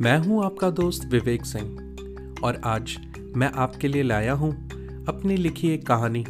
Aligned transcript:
मैं 0.00 0.18
हूँ 0.18 0.44
आपका 0.44 0.70
दोस्त 0.70 1.04
विवेक 1.04 1.44
सिंह, 1.44 1.96
और 2.44 2.60
आज 2.64 2.96
मैं 3.36 3.46
आपके 3.46 3.88
लिए 3.88 4.02
लाया 4.02 4.32
हूँ 4.32 4.52
अपनी 5.08 5.36
लिखी 5.36 5.68
एक 5.68 5.86
कहानी। 5.86 6.24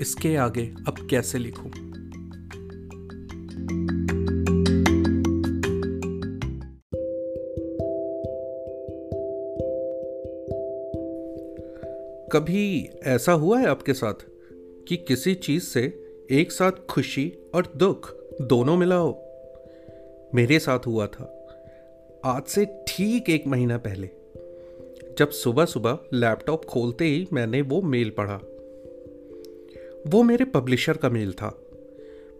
इसके 0.00 0.36
आगे 0.36 0.74
अब 0.88 1.06
कैसे 1.10 1.38
लिखूं? 1.38 1.70
कभी 12.32 12.88
ऐसा 13.02 13.32
हुआ 13.32 13.60
है 13.60 13.66
आपके 13.66 13.94
साथ 13.94 14.14
कि 14.88 14.96
किसी 14.96 15.34
चीज़ 15.34 15.62
से 15.62 15.82
एक 16.30 16.52
साथ 16.52 16.72
खुशी 16.90 17.32
और 17.54 17.72
दुख 17.76 18.14
दोनों 18.42 18.76
मिला 18.76 18.96
हो? 18.96 19.24
मेरे 20.34 20.58
साथ 20.58 20.86
हुआ 20.86 21.06
था। 21.06 21.34
आज 22.24 22.42
से 22.42 22.66
ठीक 22.88 23.30
एक 23.30 23.46
महीना 23.46 23.78
पहले, 23.78 24.10
जब 25.18 25.30
सुबह 25.30 25.64
सुबह 25.64 25.98
लैपटॉप 26.12 26.64
खोलते 26.64 27.04
ही 27.04 27.28
मैंने 27.32 27.62
वो 27.62 27.82
मेल 27.82 28.10
पढ़ा। 28.10 28.40
वो 30.06 30.22
मेरे 30.22 30.44
पब्लिशर 30.44 30.96
का 30.96 31.08
मेल 31.08 31.32
था। 31.32 31.62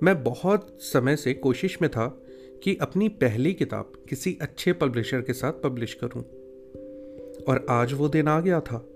मैं 0.03 0.25
बहुत 0.25 0.79
समय 0.81 1.17
से 1.17 1.35
कोशिश 1.35 1.83
में 1.83 1.91
था 1.91 2.23
कि 2.63 2.79
अपनी 2.81 3.09
पहली 3.09 3.55
किताब 3.55 3.93
किसी 4.09 4.39
अच्छे 4.41 4.73
पब्लिशर 4.73 5.21
के 5.21 5.33
साथ 5.33 5.53
पब्लिश 5.53 5.99
करूँ। 6.05 6.23
और 7.45 7.67
आज 7.71 7.93
वो 7.93 8.09
दिन 8.09 8.29
आ 8.29 8.41
गया 8.41 8.61
था। 8.61 8.87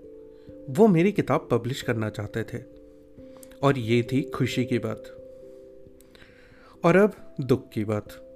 वो 0.69 0.87
मेरी 0.87 1.11
किताब 1.11 1.47
पब्लिश 1.51 1.81
करना 1.81 2.09
चाहते 2.09 2.43
थे। 2.43 2.63
और 3.61 3.77
ये 3.77 4.03
थी 4.03 4.21
खुशी 4.21 4.65
की 4.65 4.79
बात। 4.79 5.03
और 6.85 6.95
अब 6.95 7.35
दुख 7.41 7.69
की 7.69 7.85
बात। 7.85 8.29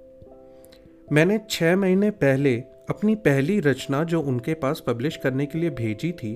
मैंने 1.12 1.40
छः 1.50 1.76
महीने 1.76 2.10
पहले 2.10 2.56
अपनी 2.90 3.14
पहली 3.14 3.60
रचना 3.60 4.04
जो 4.04 4.20
उनके 4.20 4.54
पास 4.54 4.82
पब्लिश 4.86 5.16
करने 5.16 5.46
के 5.46 5.58
लिए 5.58 5.70
भेजी 5.70 6.12
थी, 6.12 6.34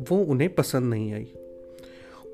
वो 0.00 0.16
उन्हें 0.18 0.54
पसंद 0.54 0.90
नहीं 0.90 1.12
आई। 1.12 1.32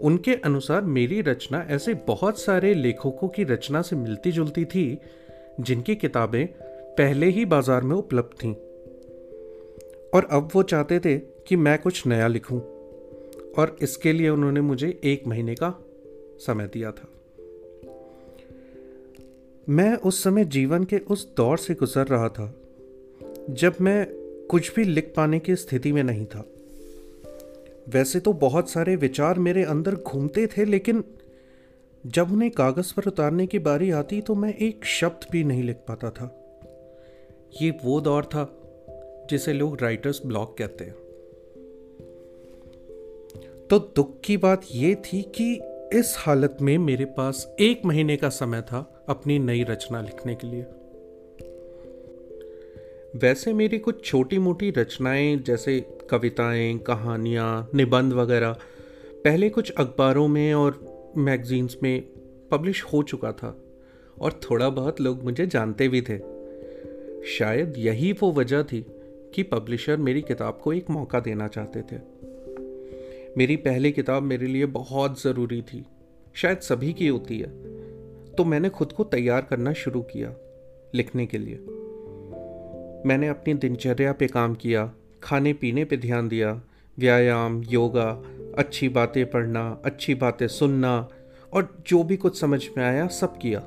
उनके 0.03 0.35
अनुसार 0.35 0.83
मेरी 0.83 1.21
रचना 1.21 1.67
ऐसे 1.71 1.95
बहुत 1.95 2.41
सारे 2.41 2.75
लेखकों 2.75 3.29
की 3.29 3.45
रचना 3.45 3.83
से 3.83 3.97
मिलती 3.97 4.33
जुलती 4.33 4.65
थी, 4.65 4.99
जिनकी 5.61 5.97
किताबें 5.97 6.47
पहले 6.95 7.27
ही 7.27 7.45
बाज़ार 7.45 7.83
में 7.83 7.97
उपलब्ध 7.97 8.45
थीं। 8.45 8.55
और 10.15 10.29
अब 10.31 10.49
वो 10.55 10.63
चाहते 10.63 10.99
थे 10.99 11.19
कि 11.19 11.57
मैं 11.57 11.79
कुछ 11.79 12.07
नया 12.07 12.27
लिखूं, 12.27 12.61
और 13.59 13.77
इसके 13.83 14.13
लिए 14.13 14.29
उन्होंने 14.29 14.61
मुझे 14.61 15.01
एक 15.05 15.27
महीने 15.27 15.55
का 15.55 15.75
समय 16.39 16.67
दिया 16.67 16.91
था। 16.91 17.09
मैं 19.69 19.95
उस 19.97 20.23
समय 20.23 20.45
जीवन 20.45 20.85
के 20.85 20.99
उस 20.99 21.27
दौर 21.37 21.59
से 21.59 21.75
गुजर 21.75 22.07
रहा 22.07 22.29
था, 22.29 22.55
जब 23.51 23.77
मैं 23.81 24.07
कुछ 24.51 24.75
भी 24.75 24.85
लिख 24.85 25.13
पाने 25.17 25.39
की 25.39 25.57
स्थिति 25.57 25.93
में 25.93 26.03
नहीं 26.03 26.27
था। 26.27 26.45
वैसे 27.89 28.21
तो 28.21 28.33
बहुत 28.33 28.71
सारे 28.71 28.97
विचार 28.97 29.39
मेरे 29.39 29.63
अंदर 29.65 29.95
घूमते 29.95 30.47
थे, 30.47 30.65
लेकिन 30.65 31.05
जब 32.05 32.33
उन्हें 32.33 32.51
कागज़ 32.51 32.95
पर 32.95 33.07
उतारने 33.07 33.47
की 33.47 33.59
बारी 33.59 33.91
आती 33.91 34.21
तो 34.21 34.35
मैं 34.35 34.55
एक 34.55 34.85
शब्द 34.85 35.27
भी 35.33 35.45
नहीं 35.45 35.63
लिख 35.63 35.77
पाता 35.77 36.11
था। 36.11 36.31
ये 37.63 37.71
वो 37.85 38.01
दौर 38.01 38.25
था, 38.25 38.49
जिसे 39.31 39.53
लोग 39.53 39.81
राइटर्स 39.83 40.21
ब्लॉक 40.27 40.57
कहते 40.59 40.85
हैं। 40.85 40.95
तो 43.71 43.79
दुख 43.97 44.21
की 44.21 44.37
बात 44.37 44.63
यह 44.75 44.95
थी 44.95 45.23
कि 45.23 45.55
इस 45.93 46.15
हालत 46.19 46.57
में 46.63 46.79
मेरे 46.79 47.05
पास 47.05 47.57
एक 47.61 47.85
महीने 47.85 48.17
का 48.17 48.29
समय 48.29 48.63
था 48.63 49.05
अपनी 49.09 49.39
नई 49.39 49.65
रचना 49.65 50.01
लिखने 50.01 50.35
के 50.35 50.47
लिए। 50.47 50.63
वैसे 53.17 53.53
मेरी 53.53 53.79
कुछ 53.79 54.05
छोटी 54.05 54.39
मोटी 54.39 54.71
रचनाएँ, 54.71 55.37
जैसे 55.37 55.81
कविताएँ, 56.11 56.79
कहानियाँ, 56.79 57.71
निबंध 57.75 58.13
वगैरह, 58.13 58.53
पहले 59.25 59.49
कुछ 59.49 59.71
अखबारों 59.71 60.29
में 60.29 60.55
और 60.55 60.97
मैगजीन्स 61.17 61.77
में 61.83 62.03
पब्लिश 62.51 62.83
हो 62.83 63.03
चुका 63.03 63.33
था 63.33 63.65
और 64.21 64.33
थोड़ा 64.33 64.69
बहुत 64.69 65.01
लोग 65.01 65.25
मुझे 65.25 65.47
जानते 65.47 65.89
भी 65.89 66.03
थे। 66.03 66.19
शायद 67.27 67.75
यही 67.79 68.13
वो 68.13 68.33
वजह 68.33 68.63
थी 68.63 68.87
कि 69.35 69.43
पब्लिशर 69.43 69.97
मेरी 69.97 70.23
किताब 70.23 70.61
को 70.63 70.73
एक 70.73 70.91
मौका 70.91 71.21
देना 71.21 71.49
चाहते 71.49 71.81
थे। 71.81 72.16
मेरी 73.39 73.57
पहली 73.57 73.93
किताब 73.93 74.23
मेरे 74.23 74.47
लिए 74.47 74.67
बहुत 74.67 75.23
ज़रूरी 75.23 75.63
थी। 75.63 75.87
शायद 76.35 76.59
सभी 76.59 76.93
की 76.93 77.09
होती 77.09 77.39
है। 77.39 77.49
तो 78.35 78.45
मैंने 78.45 78.69
खुद 78.69 78.93
को 78.93 79.05
तैयार 79.05 79.43
करना 79.43 79.73
शुरू 79.73 80.03
किया, 80.03 80.35
लिखने 80.95 81.27
के 81.27 81.39
लिए। 81.39 81.57
मैंने 83.09 83.29
अपनी 83.29 83.55
दिनचर्या 83.55 84.13
पे 84.13 84.27
काम 84.27 84.55
किया, 84.55 84.93
खाने 85.23 85.53
पीने 85.53 85.85
पे 85.85 85.97
ध्यान 85.97 86.29
दिया, 86.29 86.63
व्यायाम, 86.99 87.63
योगा, 87.63 88.23
अच्छी 88.59 88.89
बातें 88.89 89.31
पढ़ना, 89.31 89.83
अच्छी 89.85 90.15
बातें 90.15 90.49
सुनना, 90.49 91.09
और 91.53 91.83
जो 91.87 92.03
भी 92.03 92.17
कुछ 92.17 92.41
समझ 92.41 92.69
में 92.77 92.85
आया 92.85 93.07
सब 93.07 93.39
किया। 93.39 93.61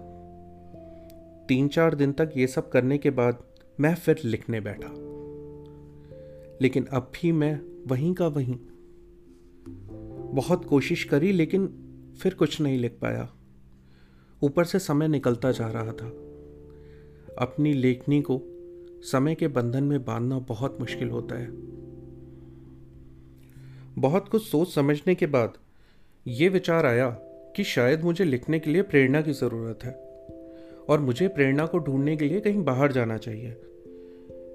तीन 1.48 1.68
चार 1.68 1.96
दिन 1.96 2.12
तक 2.12 2.32
ये 2.38 2.48
सब 2.48 2.70
करने 2.70 2.98
के 2.98 3.10
बाद 3.10 3.44
मैं 3.80 3.96
फिर 3.96 4.20
लिखने 4.26 4.60
बैठा। 4.60 4.90
लेकिन 6.62 6.86
अब 6.86 7.12
भी 7.16 7.32
मैं 7.32 7.62
वहीं 7.88 8.14
का 8.14 8.28
वहीं 8.28 8.56
बहुत 10.34 10.66
कोशिश 10.66 11.04
करी, 11.04 11.32
लेकिन 11.32 11.68
फिर 12.20 12.34
कुछ 12.34 12.62
नहीं 12.62 12.80
लिख 12.80 12.92
पाया। 12.92 13.30
ऊपर 14.44 14.64
से 14.64 14.80
समय 14.80 15.08
निकलता 15.08 15.52
जा 15.52 15.68
रहा 15.68 15.92
था। 15.94 16.08
अपनी 17.38 17.74
लेखनी 17.74 18.22
को 18.22 18.42
समय 19.02 19.36
के 19.36 19.48
बंधन 19.48 19.84
में 19.84 20.06
बांधना 20.06 20.40
बहुत 20.40 20.78
मुश्किल 20.80 21.10
होता 21.10 21.40
है। 21.40 21.48
बहुत 23.98 24.30
कुछ 24.30 24.44
सोच 24.44 24.74
समझने 24.74 25.16
के 25.16 25.26
बाद 25.26 25.54
ये 26.28 26.50
विचार 26.50 26.86
आया 26.86 27.10
कि 27.56 27.64
शायद 27.64 28.04
मुझे 28.04 28.26
लिखने 28.26 28.60
के 28.60 28.72
लिए 28.72 28.82
प्रेरणा 28.82 29.22
की 29.22 29.32
ज़रूरत 29.32 29.84
है, 29.84 29.92
और 30.90 31.00
मुझे 31.00 31.28
प्रेरणा 31.28 31.66
को 31.66 31.80
ढूँढने 31.80 32.18
के 32.18 32.26
लिए 32.26 32.40
कहीं 32.40 32.64
बाहर 32.64 32.92
जाना 32.92 33.18
चाहिए। 33.18 33.56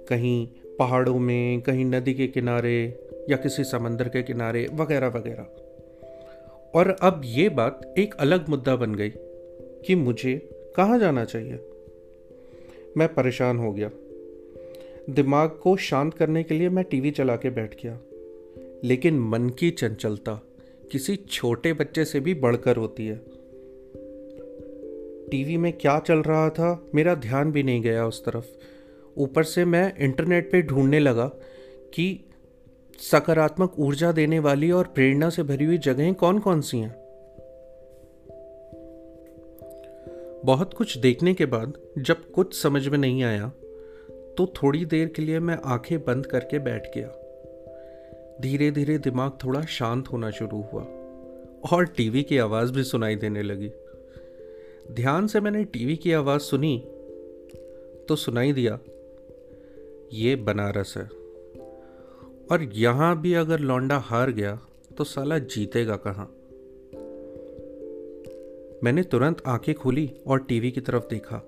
कहीं 0.09 0.49
पहाड़ों 0.79 1.19
में, 1.19 1.61
कहीं 1.61 1.85
नदी 1.85 2.15
के 2.15 2.27
किनारे 2.27 3.09
या 3.31 3.37
किसी 3.37 3.65
समंदर 3.65 4.09
के 4.09 4.23
किनारे, 4.23 4.69
वगैरह 4.75 5.07
वगैरह। 5.07 5.47
और 6.75 6.97
अब 7.03 7.23
ये 7.25 7.49
बात 7.49 7.95
एक 7.99 8.15
अलग 8.15 8.49
मुद्दा 8.49 8.77
बन 8.77 8.95
गई 8.95 9.13
कि 9.87 9.95
मुझे 9.95 10.51
कहाँ 10.77 10.99
जाना 10.99 11.25
चाहिए। 11.25 11.59
मैं 12.97 13.15
परेशान 13.15 13.59
हो 13.59 13.73
गया। 13.73 13.91
दिमाग 15.11 15.51
को 15.51 15.77
शांत 15.77 16.15
करने 16.15 16.43
के 16.43 16.55
लिए 16.55 16.69
मैं 16.69 16.85
टीवी 16.85 17.11
चला 17.11 17.37
के 17.37 17.51
बैठ 17.51 17.83
गया। 17.83 18.01
लेकिन 18.85 19.19
मन 19.19 19.49
की 19.49 19.71
चंचलता 19.71 20.43
किसी 20.93 21.17
छोटे 21.17 21.73
बच्चे 21.73 22.05
से 22.05 22.21
भी 22.21 22.35
बढ़कर 22.35 22.77
होती 22.77 23.07
है। 23.07 23.17
टीवी 25.29 25.57
में 25.57 25.73
क्या 25.73 25.99
चल 25.99 26.19
रहा 26.19 26.51
था, 26.51 26.87
मेरा 26.95 27.15
ध्यान 27.15 27.53
भी 27.53 27.63
नहीं 27.63 27.83
गया 27.83 28.07
उस 28.07 28.25
तरफ़। 28.25 28.47
ऊपर 29.17 29.45
से 29.45 29.65
मैं 29.65 29.99
इंटरनेट 29.99 30.53
पे 30.53 30.63
ढूँढने 30.63 31.01
लगा 31.01 31.29
कि 31.95 32.25
सकारात्मक 33.01 33.79
ऊर्जा 33.79 34.13
देने 34.13 34.39
वाली 34.39 34.71
और 34.71 34.85
प्रेरणा 34.85 35.31
से 35.31 35.43
भरी 35.43 35.65
हुई 35.65 35.79
जगहें 35.79 36.15
कौन 36.15 36.39
कौन 36.39 36.61
सी 36.61 36.79
हैं? 36.79 36.95
बहुत 40.45 40.75
कुछ 40.75 40.97
देखने 40.99 41.35
के 41.35 41.47
बाद, 41.47 41.73
जब 41.99 42.31
कुछ 42.31 42.63
समझ 42.63 42.89
में 42.89 42.99
नहीं 42.99 43.23
आया 43.23 43.53
तो 44.39 44.47
थोड़ी 44.55 44.85
देर 44.85 45.09
के 45.09 45.23
लिए 45.23 45.39
मैं 45.41 45.59
आँखें 45.65 45.99
बंद 46.05 46.27
करके 46.27 46.59
बैठ 46.59 46.87
गया। 46.95 47.09
धीरे 48.41 48.71
धीरे 48.71 48.99
दिमाग 48.99 49.33
थोड़ा 49.45 49.61
शांत 49.63 50.09
होना 50.13 50.31
शुरू 50.31 50.61
हुआ, 50.63 50.83
और 51.73 51.87
टीवी 51.97 52.23
की 52.23 52.39
आवाज़ 52.39 52.73
भी 52.73 52.83
सुनाई 52.83 53.17
देने 53.17 53.43
लगी। 53.43 53.71
ध्यान 54.93 55.27
से 55.27 55.41
मैंने 55.41 55.65
टीवी 55.65 55.97
की 55.97 56.13
आवाज़ 56.13 56.43
सुनी 56.43 56.77
तो 58.09 58.17
सुनाई 58.17 58.53
दिया, 58.53 58.79
ये 60.13 60.37
बनारस 60.37 60.95
है। 60.97 61.24
और 62.51 62.63
यहाँ 62.63 63.21
भी 63.21 63.35
अगर 63.35 63.59
लौंडा 63.59 63.99
हार 63.99 64.31
गया 64.31 64.61
तो 64.99 65.05
साला 65.05 65.39
जीतेगा 65.39 65.97
कहाँ? 65.97 66.35
मैंने 68.85 69.03
तुरंत 69.03 69.43
आँखें 69.47 69.75
खोली 69.75 70.13
और 70.27 70.39
टीवी 70.39 70.71
की 70.71 70.81
तरफ़ 70.81 71.05
देखा। 71.11 71.43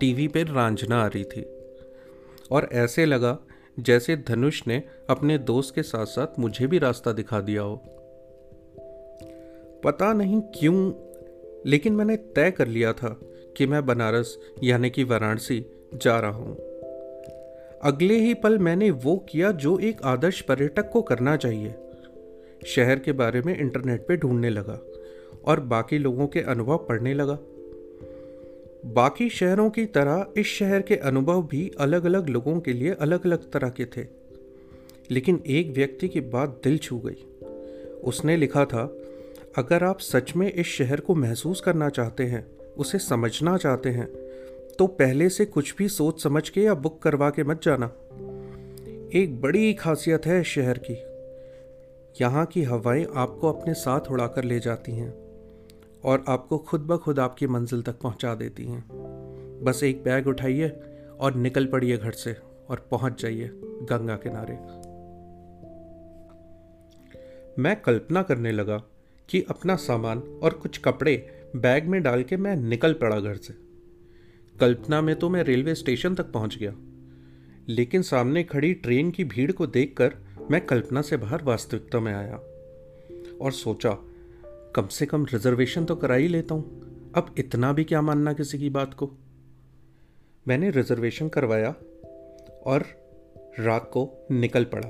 टीवी 0.00 0.28
पर 0.28 0.46
रांझना 0.46 1.02
आ 1.02 1.06
रही 1.06 1.24
थी। 1.24 1.46
और 2.50 2.68
ऐसे 2.72 3.06
लगा 3.06 3.38
जैसे 3.80 4.16
धनुष 4.16 4.62
ने 4.66 4.82
अपने 5.10 5.38
दोस्त 5.38 5.74
के 5.74 5.82
साथ 5.82 6.06
साथ 6.06 6.38
मुझे 6.38 6.66
भी 6.66 6.78
रास्ता 6.78 7.12
दिखा 7.12 7.40
दिया 7.40 7.62
हो। 7.62 7.76
पता 9.84 10.12
नहीं 10.12 10.40
क्यों, 10.40 10.92
लेकिन 11.66 11.92
मैंने 11.92 12.16
तय 12.16 12.50
कर 12.50 12.68
लिया 12.68 12.92
था 12.92 13.20
कि 13.56 13.66
मैं 13.66 13.86
बनारस, 13.86 14.38
यानी 14.62 14.90
कि 14.90 15.04
वाराणसी, 15.04 15.66
जा 15.94 16.20
रहा 16.20 16.30
हूँ। 16.30 16.73
अगले 17.84 18.18
ही 18.18 18.34
पल 18.34 18.58
मैंने 18.58 18.90
वो 18.90 19.16
किया 19.16 19.52
जो 19.52 19.78
एक 19.78 20.02
आदर्श 20.04 20.40
पर्यटक 20.40 20.90
को 20.90 21.02
करना 21.02 21.36
चाहिए। 21.36 21.74
शहर 22.66 22.98
के 22.98 23.12
बारे 23.12 23.40
में 23.40 23.58
इंटरनेट 23.58 24.06
पे 24.08 24.16
ढूँढने 24.16 24.50
लगा 24.50 24.80
और 25.44 25.60
बाकी 25.60 25.98
लोगों 25.98 26.26
के 26.26 26.40
अनुभव 26.40 26.76
पढ़ने 26.76 27.14
लगा। 27.14 27.38
बाकी 28.86 29.28
शहरों 29.28 29.70
की 29.70 29.86
तरह 29.86 30.26
इस 30.36 30.46
शहर 30.46 30.82
के 30.82 30.96
अनुभव 30.96 31.42
भी 31.42 31.70
अलग 31.80 32.04
अलग 32.04 32.28
लोगों 32.28 32.60
के 32.60 32.72
लिए 32.72 32.94
अलग 32.94 33.26
अलग 33.26 33.50
तरह 33.50 33.68
के 33.68 33.84
थे। 33.84 34.06
लेकिन 35.10 35.42
एक 35.46 35.70
व्यक्ति 35.70 36.08
की 36.08 36.20
बात 36.20 36.60
दिल 36.64 36.78
छू 36.78 36.98
गई। 36.98 37.26
उसने 38.04 38.36
लिखा 38.36 38.64
था, 38.64 38.98
अगर 39.58 39.84
आप 39.84 40.00
सच 40.00 40.36
में 40.36 40.52
इस 40.52 40.66
शहर 40.66 41.00
को 41.00 41.14
महसूस 41.14 41.60
करना 41.60 41.88
चाहते 41.88 42.24
हैं, 42.24 42.58
उसे 42.58 42.98
समझना 42.98 43.56
चाहते 43.56 43.88
हैं 43.88 44.23
तो 44.78 44.86
पहले 44.86 45.28
से 45.28 45.44
कुछ 45.44 45.76
भी 45.76 45.88
सोच 45.88 46.22
समझ 46.22 46.48
के 46.48 46.60
या 46.60 46.74
बुक 46.74 47.02
करवा 47.02 47.30
के 47.30 47.44
मत 47.44 47.62
जाना। 47.62 47.86
एक 49.14 49.38
बड़ी 49.40 49.74
खासियत 49.74 50.26
है 50.26 50.44
शहर 50.44 50.80
की। 50.90 50.94
यहाँ 52.20 52.46
की 52.46 52.62
हवाएँ 52.62 53.06
आपको 53.14 53.52
अपने 53.52 53.74
साथ 53.74 54.00
उड़ाकर 54.00 54.44
ले 54.44 54.60
जाती 54.60 54.92
हैं 54.92 55.14
और 56.04 56.24
आपको 56.28 56.58
खुद 56.58 56.80
ब 56.80 56.96
खुद 56.96 57.18
आपकी 57.18 57.46
मंजिल 57.46 57.82
तक 57.82 58.00
पहुँचा 58.00 58.34
देती 58.34 58.64
हैं। 58.64 58.84
बस 59.64 59.82
एक 59.82 60.04
बैग 60.04 60.26
उठाइए 60.26 60.80
और 61.20 61.34
निकल 61.34 61.66
पड़िए 61.66 61.96
घर 61.96 62.10
से 62.10 62.36
और 62.68 62.88
पहुँच 62.90 63.22
जाइए 63.22 63.50
गंगा 63.62 64.16
किनारे। 64.16 64.54
मैं 67.62 67.80
कल्पना 67.80 68.22
करने 68.22 68.52
लगा 68.52 68.82
कि 69.28 69.46
अपना 69.50 69.76
सामान 69.76 70.18
और 70.42 70.52
कुछ 70.52 70.78
कपड़े 70.78 71.26
बैग 71.56 71.86
में 71.86 72.02
डाल 72.02 72.22
के 72.22 72.36
मैं 72.36 72.56
निकल 72.56 72.92
पड़ा 72.92 73.20
घर 73.20 73.36
से। 73.36 73.63
कल्पना 74.60 75.00
में 75.00 75.16
तो 75.16 75.28
मैं 75.28 75.42
रेलवे 75.42 75.74
स्टेशन 75.74 76.14
तक 76.14 76.24
पहुँच 76.24 76.56
गया। 76.56 76.74
लेकिन 77.68 78.02
सामने 78.02 78.42
खड़ी 78.44 78.74
ट्रेन 78.74 79.10
की 79.10 79.24
भीड़ 79.24 79.52
को 79.52 79.66
देखकर 79.66 80.14
मैं 80.50 80.66
कल्पना 80.66 81.02
से 81.02 81.16
बाहर 81.16 81.42
वास्तविकता 81.42 82.00
में 82.00 82.12
आया 82.14 82.36
और 83.40 83.52
सोचा, 83.52 83.98
कम 84.74 84.86
से 84.86 85.06
कम 85.06 85.24
रिजर्वेशन 85.24 85.84
तो 85.84 85.96
करा 85.96 86.14
ही 86.14 86.28
लेता 86.28 86.54
हूँ। 86.54 87.12
अब 87.16 87.34
इतना 87.38 87.72
भी 87.72 87.84
क्या 87.84 88.02
मानना 88.02 88.32
किसी 88.32 88.58
की 88.58 88.70
बात 88.70 88.94
को? 88.94 89.10
मैंने 90.48 90.70
रिजर्वेशन 90.70 91.28
करवाया 91.28 91.74
और 92.66 92.84
रात 93.60 93.90
को 93.92 94.26
निकल 94.30 94.64
पड़ा। 94.64 94.88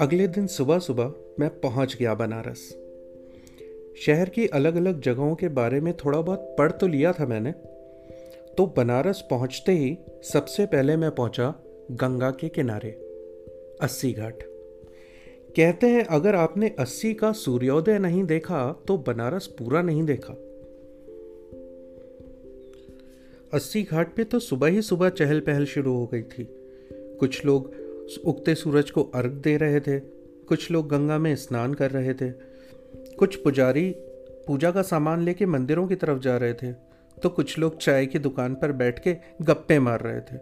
अगले 0.00 0.28
दिन 0.28 0.46
सुबह 0.46 0.78
सुबह 0.78 1.12
मैं 1.40 1.60
पहुँच 1.60 1.96
गया 2.00 2.14
बनारस। 2.14 2.68
शहर 4.06 4.28
की 4.28 4.46
अलग 4.46 4.76
अलग 4.76 5.00
जगहों 5.00 5.34
के 5.34 5.48
बारे 5.48 5.80
में 5.80 5.96
थोड़ा 5.96 6.20
बहुत 6.20 6.54
पढ़ 6.58 6.72
तो 6.72 6.86
लिया 6.86 7.12
था 7.12 7.26
मैंने 7.26 7.54
तो 8.58 8.66
बनारस 8.76 9.20
पहुँचते 9.30 9.72
ही 9.72 9.96
सबसे 10.24 10.66
पहले 10.66 10.96
मैं 10.96 11.10
पहुँचा 11.10 11.48
गंगा 11.92 12.30
के 12.30 12.48
किनारे, 12.48 12.90
अस्सी 13.80 14.12
घाट। 14.12 14.42
कहते 15.56 15.86
हैं, 15.86 16.04
अगर 16.04 16.34
आपने 16.34 16.68
अस्सी 16.78 17.12
का 17.14 17.32
सूर्योदय 17.32 17.98
नहीं 17.98 18.24
देखा 18.24 18.60
तो 18.88 18.96
बनारस 18.98 19.46
पूरा 19.58 19.82
नहीं 19.82 20.02
देखा। 20.04 20.32
अस्सी 23.52 23.82
घाट 23.82 24.14
पे 24.16 24.24
तो 24.24 24.38
सुबह 24.38 24.68
ही 24.68 24.82
सुबह 24.82 25.08
चहल 25.10 25.40
पहल 25.40 25.64
शुरू 25.64 25.92
हो 25.94 26.06
गई 26.06 26.22
थी। 26.22 26.48
कुछ 27.20 27.44
लोग 27.44 27.72
उगते 28.24 28.54
सूरज 28.54 28.90
को 28.90 29.02
अर्घ 29.14 29.32
दे 29.32 29.56
रहे 29.56 29.80
थे, 29.80 29.98
कुछ 29.98 30.70
लोग 30.70 30.88
गंगा 30.88 31.18
में 31.18 31.34
स्नान 31.36 31.74
कर 31.74 31.90
रहे 31.90 32.14
थे, 32.14 32.30
कुछ 33.18 33.36
पुजारी 33.36 33.88
पूजा 34.46 34.70
का 34.70 34.82
सामान 34.82 35.22
लेके 35.22 35.46
मंदिरों 35.46 35.86
की 35.88 35.94
तरफ़ 35.94 36.18
जा 36.18 36.36
रहे 36.36 36.54
थे। 36.54 36.72
तो 37.22 37.28
कुछ 37.28 37.58
लोग 37.58 37.78
चाय 37.78 38.06
की 38.06 38.18
दुकान 38.18 38.54
पर 38.54 38.72
बैठ 38.72 38.98
के 38.98 39.16
गप्पे 39.42 39.78
मार 39.78 40.00
रहे 40.00 40.20
थे। 40.20 40.40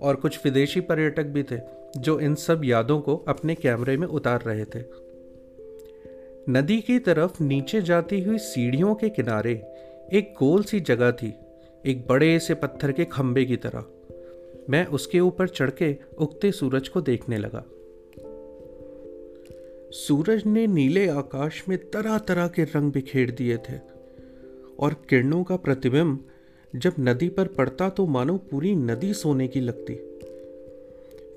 और 0.00 0.16
कुछ 0.16 0.44
विदेशी 0.44 0.80
पर्यटक 0.80 1.24
भी 1.24 1.42
थे, 1.42 1.58
जो 1.96 2.20
इन 2.20 2.34
सब 2.34 2.62
यादों 2.64 3.00
को 3.00 3.16
अपने 3.16 3.54
कैमरे 3.54 3.96
में 3.96 4.06
उतार 4.06 4.42
रहे 4.42 4.64
थे। 4.64 5.06
नदी 6.48 6.80
की 6.80 6.98
तरफ़ 6.98 7.42
नीचे 7.42 7.82
जाती 7.82 8.20
हुई 8.20 8.38
सीढ़ियों 8.38 8.94
के 8.94 9.08
किनारे 9.08 9.52
एक 10.12 10.34
गोल 10.38 10.62
सी 10.62 10.80
जगह 10.80 11.10
थी, 11.10 11.34
एक 11.86 12.06
बड़े 12.08 12.38
से 12.38 12.54
पत्थर 12.54 12.92
के 12.92 13.04
खंबे 13.04 13.44
की 13.44 13.56
तरह। 13.56 13.84
मैं 14.70 14.86
उसके 14.86 15.20
ऊपर 15.20 15.48
चढ़ 15.48 15.70
के 15.70 15.96
उगते 16.18 16.52
सूरज 16.52 16.88
को 16.88 17.00
देखने 17.00 17.38
लगा। 17.38 17.64
सूरज 19.90 20.46
ने 20.46 20.66
नीले 20.66 21.08
आकाश 21.08 21.64
में 21.68 21.90
तरह 21.90 22.18
तरह 22.18 22.48
के 22.48 22.64
रंग 22.64 22.92
बिखेर 22.92 23.30
दिए 23.30 23.56
थे। 23.56 23.95
और 24.80 24.94
किरणों 25.08 25.44
का 25.44 25.56
प्रतिबिंब 25.56 26.24
जब 26.76 26.94
नदी 26.98 27.28
पर 27.28 27.46
पड़ता 27.46 27.88
तो 27.88 28.06
मानो 28.06 28.36
पूरी 28.36 28.74
नदी 28.74 29.14
सोने 29.14 29.48
की 29.48 29.60
लगती। 29.60 29.94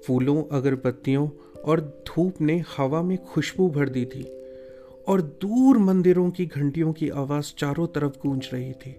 फूलों, 0.08 0.44
अगरबत्तियों 0.52 1.30
और 1.66 2.04
धूप 2.08 2.42
ने 2.42 2.64
हवा 2.78 3.02
में 3.02 3.18
खुशबू 3.18 3.70
भर 3.70 3.90
दी 3.90 4.06
थी 4.06 4.24
और 5.08 5.22
दूर 5.22 5.78
मंदिरों 5.78 6.32
की 6.32 6.46
घंटियों 6.46 6.94
की 6.94 7.10
आवाज़ 7.10 7.54
चारों 7.58 7.88
तरफ़ 7.88 8.14
गूंज 8.14 8.50
रही 8.54 8.74
थी। 8.74 8.96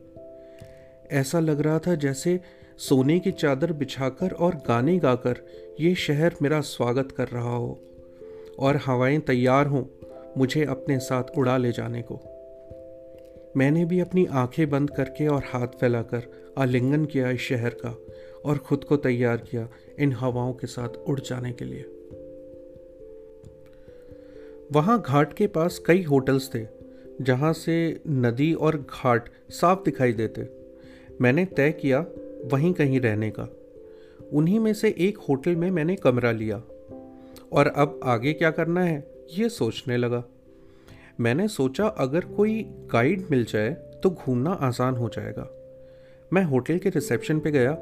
ऐसा 1.10 1.40
लग 1.40 1.60
रहा 1.60 1.78
था 1.78 1.94
जैसे 1.94 2.40
सोने 2.78 3.18
की 3.18 3.30
चादर 3.30 3.72
बिछाकर 3.72 4.30
और 4.30 4.54
गाने 4.54 4.98
गाकर 4.98 5.36
ये 5.80 5.94
शहर 5.94 6.34
मेरा 6.42 6.60
स्वागत 6.60 7.12
कर 7.12 7.28
रहा 7.28 7.56
हो 7.56 7.80
और 8.58 8.76
हवाएँ 8.76 9.18
तैयार 9.18 9.66
हों, 9.66 9.84
मुझे 10.38 10.64
अपने 10.64 10.98
साथ 10.98 11.38
उड़ा 11.38 11.56
ले 11.56 11.72
जाने 11.72 12.02
को। 12.02 12.29
मैंने 13.56 13.84
भी 13.84 14.00
अपनी 14.00 14.26
आँखें 14.26 14.70
बंद 14.70 14.90
करके 14.90 15.26
और 15.26 15.42
हाथ 15.46 15.66
फैलाकर 15.66 16.52
आलिंगन 16.58 17.04
किया 17.04 17.30
इस 17.30 17.40
शहर 17.40 17.70
का 17.70 18.06
और 18.44 18.58
खुद 18.58 18.84
को 18.84 18.96
तैयार 18.96 19.36
किया 19.36 19.68
इन 19.98 20.12
हवाओं 20.12 20.52
के 20.52 20.66
साथ 20.66 20.88
उड़ 20.88 21.20
जाने 21.20 21.52
के 21.52 21.64
लिए। 21.64 21.84
वहाँ 24.72 25.02
घाट 25.06 25.32
के 25.32 25.46
पास 25.46 25.82
कई 25.86 26.02
होटल्स 26.02 26.54
थे, 26.54 26.66
जहाँ 27.20 27.52
से 27.52 28.00
नदी 28.08 28.54
और 28.54 28.76
घाट 28.76 29.28
साफ़ 29.50 29.84
दिखाई 29.84 30.12
देते। 30.12 30.48
मैंने 31.20 31.44
तय 31.44 31.72
किया 31.72 32.06
वहीं 32.52 32.72
कहीं 32.72 33.00
रहने 33.00 33.30
का। 33.30 33.48
उन्हीं 34.32 34.60
में 34.60 34.74
से 34.74 34.94
एक 34.98 35.18
होटल 35.18 35.56
में 35.56 35.70
मैंने 35.70 35.96
कमरा 35.96 36.32
लिया। 36.32 36.62
और 37.52 37.66
अब 37.66 38.00
आगे 38.04 38.32
क्या 38.32 38.50
करना 38.50 38.84
है, 38.84 39.26
ये 39.38 39.48
सोचने 39.48 39.96
लगा। 39.96 40.24
मैंने 41.20 41.48
सोचा 41.48 41.86
अगर 41.86 42.24
कोई 42.24 42.62
गाइड 42.92 43.26
मिल 43.30 43.44
जाए 43.44 43.70
तो 44.02 44.10
घूमना 44.10 44.50
आसान 44.50 44.96
हो 44.96 45.08
जाएगा। 45.08 45.48
मैं 46.32 46.42
होटल 46.44 46.78
के 46.78 46.88
रिसेप्शन 46.88 47.40
पे 47.40 47.50
गया 47.50 47.72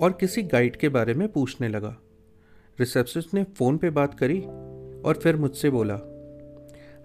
और 0.00 0.16
किसी 0.20 0.42
गाइड 0.42 0.76
के 0.76 0.88
बारे 0.88 1.14
में 1.14 1.28
पूछने 1.28 1.68
लगा। 1.68 1.96
रिसेप्शनिस्ट 2.80 3.34
ने 3.34 3.44
फ़ोन 3.44 3.78
पे 3.78 3.90
बात 3.90 4.18
करी 4.18 4.40
और 5.02 5.18
फिर 5.22 5.36
मुझसे 5.36 5.70
बोला, 5.70 5.98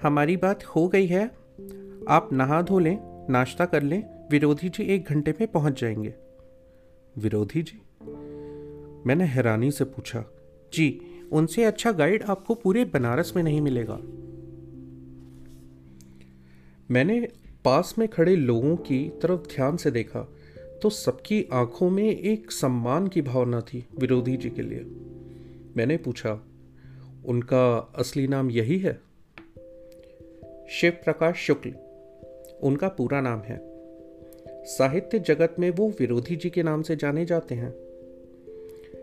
हमारी 0.03 0.37
बात 0.37 0.65
हो 0.65 0.87
गई 0.87 1.05
है। 1.05 1.25
आप 2.09 2.29
नहा 2.33 2.61
धो 2.61 2.79
लें, 2.79 3.27
नाश्ता 3.29 3.65
कर 3.65 3.83
लें, 3.83 4.03
विरोधी 4.31 4.69
जी 4.69 4.83
एक 4.83 5.05
घंटे 5.05 5.31
में 5.31 5.51
पहुँच 5.51 5.81
जाएँगे। 5.81 6.13
विरोधी 7.17 7.61
जी? 7.61 7.81
मैंने 9.05 9.23
हैरानी 9.23 9.71
से 9.71 9.83
पूछा, 9.85 10.23
जी, 10.73 11.01
उनसे 11.31 11.63
अच्छा 11.63 11.91
गाइड 11.91 12.23
आपको 12.23 12.55
पूरे 12.55 12.85
बनारस 12.85 13.33
में 13.35 13.43
नहीं 13.43 13.61
मिलेगा। 13.61 13.99
मैंने 16.91 17.27
पास 17.65 17.95
में 17.97 18.07
खड़े 18.07 18.35
लोगों 18.35 18.75
की 18.75 19.09
तरफ़ 19.09 19.41
ध्यान 19.41 19.77
से 19.77 19.91
देखा 19.91 20.33
तो 20.81 20.89
सबकी 20.89 21.45
आँखों 21.53 21.89
में 21.89 22.19
एक 22.19 22.51
सम्मान 22.51 23.07
की 23.07 23.21
भावना 23.21 23.61
थी 23.61 23.87
विरोधी 23.99 24.37
जी 24.37 24.49
के 24.49 24.61
लिए। 24.61 24.85
मैंने 25.77 25.97
पूछा, 25.97 26.45
उनका 27.25 27.93
असली 27.95 28.27
नाम 28.27 28.51
यही 28.51 28.79
है? 28.79 28.99
शिव 30.69 30.91
प्रकाश 30.91 31.35
शुक्ल। 31.35 31.73
उनका 32.63 32.87
पूरा 32.87 33.21
नाम 33.21 33.39
है। 33.39 33.61
साहित्य 34.65 35.19
जगत 35.19 35.55
में 35.59 35.69
वो 35.69 35.93
विरोधी 35.99 36.35
जी 36.35 36.49
के 36.49 36.63
नाम 36.63 36.81
से 36.81 36.95
जाने 36.95 37.25
जाते 37.25 37.55
हैं। 37.55 37.73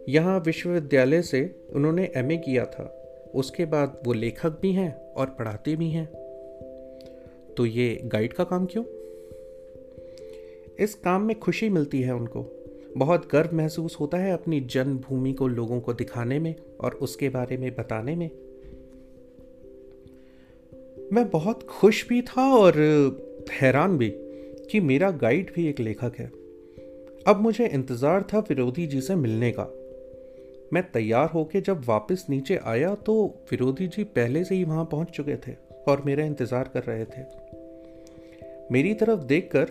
यहाँ 0.09 0.41
विश्वविद्यालय 0.41 1.23
से 1.23 1.69
उन्होंने 1.73 2.13
एमए 2.17 2.37
किया 2.37 2.65
था। 2.65 3.03
उसके 3.35 3.65
बाद 3.65 4.01
वो 4.05 4.13
लेखक 4.13 4.59
भी 4.63 4.73
हैं 4.73 4.95
और 4.95 5.27
पढ़ाते 5.27 5.77
भी 5.77 5.91
हैं। 5.91 6.26
तो 7.57 7.67
ये 7.67 8.01
गाइड 8.05 8.33
का 8.33 8.45
काम 8.45 8.67
क्यों? 8.67 8.85
इस 10.81 10.95
काम 10.95 11.23
में 11.23 11.39
खुशी 11.41 11.69
मिलती 11.69 12.01
है 12.01 12.15
उनको। 12.15 12.45
बहुत 12.97 13.29
गर्व 13.33 13.57
महसूस 13.57 13.97
होता 14.01 14.19
है 14.19 14.33
अपनी 14.33 14.61
जन्मभूमि 14.61 15.33
को 15.33 15.49
लोगों 15.49 15.81
को 15.81 15.93
दिखाने 15.93 16.39
में 16.39 16.55
और 16.81 16.95
उसके 16.95 17.29
बारे 17.29 17.57
में 17.57 17.71
बताने 17.75 18.17
में। 18.17 18.31
मैं 21.13 21.29
बहुत 21.31 21.63
खुश 21.63 22.09
भी 22.09 22.21
था 22.23 22.49
और 22.55 22.75
हैरान 23.53 23.99
भी 23.99 24.11
कि 24.71 24.81
मेरा 24.81 25.11
गाइड 25.11 25.53
भी 25.55 25.69
एक 25.69 25.81
लेखक 25.81 26.13
है। 26.19 26.31
अब 27.27 27.41
मुझे 27.41 27.67
इंतज़ार 27.67 28.23
था 28.23 28.39
विरोधी 28.39 28.87
जी 28.87 29.01
से 29.01 29.15
मिलने 29.15 29.51
का। 29.51 29.71
मैं 30.73 30.83
तैयार 30.93 31.29
होकर 31.29 31.61
जब 31.61 31.85
वापस 31.87 32.27
नीचे 32.31 32.57
आया 32.57 32.95
तो 32.95 33.25
विरोधी 33.51 33.87
जी 33.87 34.05
पहले 34.05 34.45
से 34.45 34.55
ही 34.55 34.65
वहाँ 34.65 34.85
पहुँच 34.85 35.11
चुके 35.11 35.37
थे 35.37 35.55
और 35.89 36.03
मेरा 36.07 36.25
इंतज़ार 36.25 36.71
कर 36.75 36.83
रहे 36.83 37.05
थे। 37.05 37.23
मेरी 38.73 38.95
तरफ़ 38.95 39.21
देखकर 39.21 39.71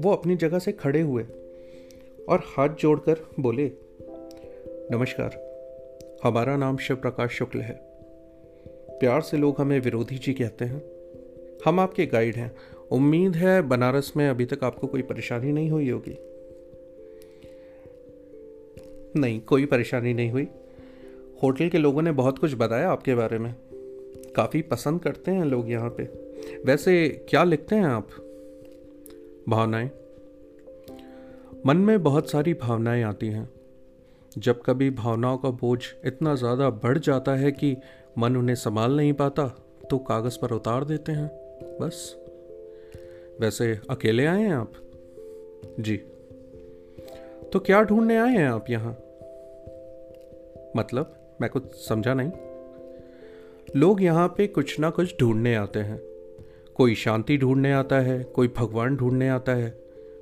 वो 0.00 0.12
अपनी 0.12 0.36
जगह 0.36 0.58
से 0.58 0.72
खड़े 0.72 1.00
हुए 1.00 1.22
और 2.28 2.42
हाथ 2.46 2.68
जोड़कर 2.68 3.26
बोले, 3.40 3.70
नमस्कार, 4.92 5.52
हमारा 6.24 6.56
नाम 6.56 6.76
शिव 6.76 6.96
प्रकाश 6.96 7.30
शुक्ल 7.30 7.60
है। 7.60 7.80
प्यार 8.90 9.20
से 9.20 9.36
लोग 9.36 9.54
हमें 9.58 9.80
विरोधी 9.80 10.18
जी 10.18 10.32
कहते 10.32 10.64
हैं। 10.64 10.82
हम 11.64 11.80
आपके 11.80 12.06
गाइड 12.06 12.36
हैं। 12.36 12.56
उम्मीद 12.90 13.36
है 13.36 13.62
बनारस 13.62 14.12
में 14.16 14.28
अभी 14.28 14.44
तक 14.44 14.64
आपको 14.64 14.86
कोई 14.86 15.02
परेशानी 15.02 15.52
नहीं 15.52 15.70
हुई 15.70 15.90
होगी। 15.90 16.18
नहीं, 19.20 19.40
कोई 19.40 19.66
परेशानी 19.66 20.14
नहीं 20.14 20.30
हुई। 20.30 20.48
होटल 21.42 21.68
के 21.68 21.78
लोगों 21.78 22.02
ने 22.02 22.12
बहुत 22.12 22.38
कुछ 22.38 22.54
बताया 22.54 22.90
आपके 22.90 23.14
बारे 23.14 23.38
में। 23.38 23.54
काफ़ी 24.36 24.62
पसंद 24.62 25.00
करते 25.00 25.30
हैं 25.30 25.44
लोग 25.44 25.70
यहाँ 25.70 25.90
पे। 25.90 26.02
वैसे 26.64 27.08
क्या 27.28 27.44
लिखते 27.44 27.76
हैं 27.76 27.84
आप? 27.84 28.08
भावनाएँ। 29.48 29.90
मन 31.66 31.76
में 31.76 32.02
बहुत 32.02 32.30
सारी 32.30 32.54
भावनाएँ 32.54 33.02
आती 33.02 33.26
हैं। 33.26 33.50
जब 34.38 34.62
कभी 34.66 34.90
भावनाओं 34.90 35.38
का 35.38 35.50
बोझ 35.50 35.84
इतना 36.06 36.34
ज़्यादा 36.34 36.70
बढ़ 36.70 36.98
जाता 36.98 37.32
है 37.32 37.52
कि 37.52 37.76
मन 38.18 38.36
उन्हें 38.36 38.56
संभाल 38.56 38.96
नहीं 38.96 39.12
पाता 39.12 39.46
तो 39.90 39.98
कागज़ 39.98 40.38
पर 40.38 40.50
उतार 40.50 40.84
देते 40.84 41.12
हैं। 41.12 41.28
बस। 41.80 42.16
वैसे 43.40 43.80
अकेले 43.90 44.26
आए 44.26 44.42
हैं 44.42 44.52
आप? 44.52 44.72
जी। 45.80 45.96
तो 47.52 47.58
क्या 47.58 47.82
ढूँढने 47.82 48.16
आए 48.16 48.36
हैं 48.36 48.48
आप 48.48 48.64
यहाँ? 48.70 48.92
मतलब 50.76 51.36
मैं 51.40 51.50
कुछ 51.50 51.74
समझा 51.74 52.14
नहीं। 52.14 52.32
लोग 53.76 54.02
यहाँ 54.02 54.28
पे 54.28 54.46
कुछ 54.46 54.80
ना 54.80 54.90
कुछ 54.90 55.18
ढूँढने 55.20 55.54
आते 55.54 55.80
हैं। 55.80 56.11
कोई 56.74 56.94
शांति 56.94 57.38
ढूँढने 57.38 57.72
आता 57.72 57.96
है, 57.96 58.24
कोई 58.24 58.48
भगवान 58.48 58.96
ढूँढने 58.96 59.28
आता 59.28 59.52
है, 59.52 59.70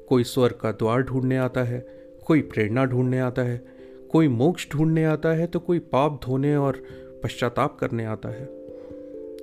कोई 0.09 0.25
स्वर्ग 0.25 0.55
का 0.55 0.73
द्वार 0.73 1.03
ढूँढने 1.03 1.37
आता 1.37 1.63
है, 1.63 1.87
कोई 2.27 2.41
प्रेरणा 2.41 2.85
ढूँढने 2.85 3.19
आता 3.19 3.43
है, 3.43 3.65
कोई 4.13 4.29
मोक्ष 4.29 4.71
ढूँढने 4.71 5.05
आता 5.05 5.29
है 5.29 5.47
तो 5.47 5.61
कोई 5.61 5.79
पाप 5.79 6.21
धोने 6.25 6.57
और 6.57 6.83
पश्चाताप 7.23 7.79
करने 7.79 8.05
आता 8.05 8.29
है। 8.29 8.45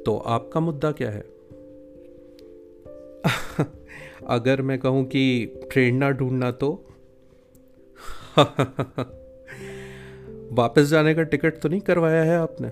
तो 0.03 0.17
आपका 0.17 0.59
मुद्दा 0.59 0.91
क्या 0.91 1.11
है? 1.11 1.23
अगर 4.27 4.61
मैं 4.61 4.79
कहूँ 4.79 5.05
कि 5.05 5.45
प्रेरणा 5.45 6.09
ढूंढना 6.09 6.51
तो? 6.51 6.83
वापस 10.51 10.83
जाने 10.83 11.13
का 11.13 11.23
टिकट 11.23 11.59
तो 11.59 11.69
नहीं 11.69 11.81
करवाया 11.81 12.23
है 12.23 12.37
आपने? 12.37 12.71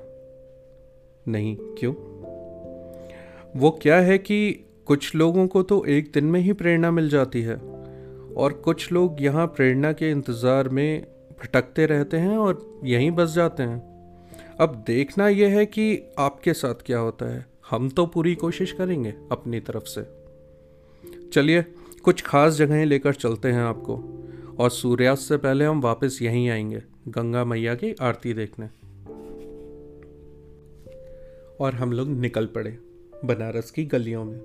नहीं, 1.32 1.56
क्यों? 1.56 2.15
वो 3.56 3.72
क्या 3.72 4.00
है 4.00 4.18
कि 4.18 4.66
कुछ 4.86 5.16
लोगों 5.16 5.48
को 5.48 5.64
तो 5.64 5.86
एक 5.86 6.12
दिन 6.14 6.26
में 6.26 6.40
ही 6.40 6.54
प्रेरणा 6.54 6.92
मिल 6.92 7.10
जाती 7.10 7.42
है 7.42 7.56
और 8.36 8.54
कुछ 8.66 8.92
लोग 8.92 9.18
यहाँ 9.22 9.48
प्रेरणा 9.48 9.92
के 9.94 10.12
इंतज़ार 10.12 10.70
में 10.70 11.08
भटकते 11.44 11.86
रहते 11.86 12.18
हैं 12.18 12.38
और 12.38 12.82
यहीं 12.84 13.12
बस 13.12 13.34
जाते 13.34 13.64
हैं। 13.64 13.80
अब 14.60 14.84
देखना 14.88 15.28
यह 15.28 15.58
है 15.58 15.66
कि 15.66 16.04
आपके 16.20 16.54
साथ 16.54 16.74
क्या 16.86 17.00
होता 17.00 17.34
है। 17.36 17.46
हम 17.70 17.90
तो 17.90 18.06
पूरी 18.06 18.36
कोशिश 18.36 18.72
करेंगे 18.72 19.14
अपनी 19.32 19.60
तरफ़ 19.60 19.84
से। 19.84 20.06
चलिए, 21.34 21.66
कुछ 22.04 22.22
खास 22.22 22.54
जगहें 22.54 22.86
लेकर 22.86 23.14
चलते 23.14 23.52
हैं 23.52 23.62
आपको 23.62 23.96
और 24.60 24.70
सूर्यास्त 24.70 25.24
से 25.24 25.38
पहले 25.38 25.66
हम 25.66 25.82
वापस 25.82 26.20
यहीं 26.22 26.50
आएँगे, 26.50 26.84
गंगा 27.08 27.46
मैया 27.46 27.76
की 27.76 27.96
आरती 28.02 28.34
देखने। 28.34 28.66
और 31.60 31.74
हम 31.74 31.92
लोग 31.92 32.08
निकल 32.08 32.46
पड़े। 32.46 32.78
बनारस 33.28 33.72
की 33.72 33.86
गलियों 33.86 34.26
में। 34.26 34.40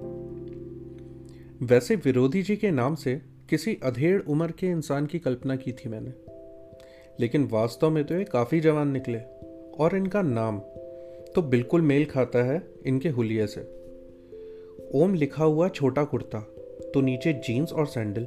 वैसे 1.62 1.96
विरोधी 1.96 2.42
जी 2.42 2.56
के 2.56 2.70
नाम 2.70 2.94
से 2.94 3.20
किसी 3.50 3.78
अधेड़ 3.82 4.22
उम्र 4.22 4.50
के 4.50 4.66
इंसान 4.66 5.06
की 5.06 5.18
कल्पना 5.18 5.56
की 5.56 5.72
थी 5.72 5.88
मैंने। 5.88 6.12
लेकिन 7.20 7.48
वास्तव 7.52 7.90
में 7.90 8.04
तो 8.04 8.14
ये 8.14 8.24
काफ़ी 8.24 8.60
जवान 8.60 8.88
निकले 8.88 9.18
और 9.78 9.96
इनका 9.96 10.22
नाम 10.22 10.58
तो 11.34 11.42
बिल्कुल 11.42 11.82
मेल 11.82 12.04
खाता 12.04 12.42
है 12.42 12.62
इनके 12.86 13.08
हुलिये 13.08 13.46
से। 13.46 13.60
ओम 14.94 15.14
लिखा 15.14 15.44
हुआ 15.44 15.68
छोटा 15.68 16.04
कुर्ता 16.04 16.40
तो 16.94 17.00
नीचे 17.00 17.32
जीन्स 17.32 17.72
और 17.72 17.86
सैंडल। 17.86 18.26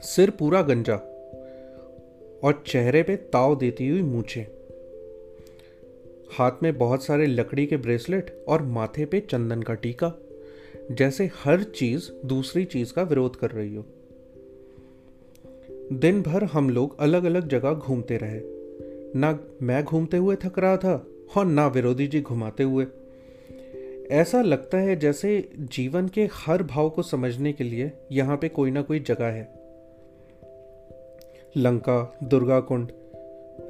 सिर 0.00 0.30
पूरा 0.30 0.62
गंजा 0.62 0.96
और 2.44 2.62
चेहरे 2.66 3.02
पे 3.02 3.16
ताव 3.16 3.58
देती 3.58 3.88
हुई 3.88 4.02
मूछे। 4.02 4.63
हाथ 6.34 6.52
में 6.62 6.78
बहुत 6.78 7.04
सारे 7.04 7.26
लकड़ी 7.26 7.66
के 7.66 7.76
ब्रेसलेट 7.76 8.44
और 8.48 8.62
माथे 8.62 9.04
पे 9.04 9.20
चंदन 9.20 9.62
का 9.62 9.74
टीका, 9.74 10.12
जैसे 10.92 11.30
हर 11.44 11.62
चीज़ 11.62 12.26
दूसरी 12.26 12.64
चीज़ 12.64 12.92
का 12.92 13.02
विरोध 13.02 13.36
कर 13.36 13.50
रही 13.50 13.74
हो। 13.74 13.86
दिन 15.92 16.22
भर 16.22 16.44
हम 16.44 16.70
लोग 16.70 17.00
अलग 17.00 17.24
अलग 17.24 17.48
जगह 17.48 17.72
घूमते 17.72 18.16
रहे। 18.16 18.40
ना 19.16 19.38
मैं 19.62 19.84
घूमते 19.84 20.16
हुए 20.16 20.36
थक 20.36 20.58
रहा 20.58 20.76
था 20.76 21.06
और 21.36 21.46
ना 21.46 21.66
विरोधी 21.66 22.06
जी 22.06 22.20
घुमाते 22.20 22.62
हुए। 22.62 22.86
ऐसा 24.10 24.42
लगता 24.42 24.78
है 24.78 24.96
जैसे 24.96 25.48
जीवन 25.58 26.08
के 26.08 26.28
हर 26.32 26.62
भाव 26.62 26.90
को 26.90 27.02
समझने 27.02 27.52
के 27.52 27.64
लिए 27.64 27.92
यहाँ 28.12 28.36
पे 28.36 28.48
कोई 28.48 28.70
ना 28.70 28.82
कोई 28.82 29.00
जगह 29.00 29.24
है। 29.24 29.64
लंका 31.56 32.18
दुर्गा 32.24 32.60
कुंड 32.60 32.92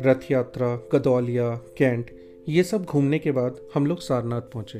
रथ 0.02 0.30
यात्रा 0.30 0.76
कदौलिया 0.76 1.60
कैंट 1.78 2.23
ये 2.48 2.62
सब 2.62 2.84
घूमने 2.84 3.18
के 3.18 3.32
बाद 3.32 3.60
हम 3.74 3.86
लोग 3.86 3.98
सारनाथ 3.98 4.40
पहुँचे। 4.40 4.78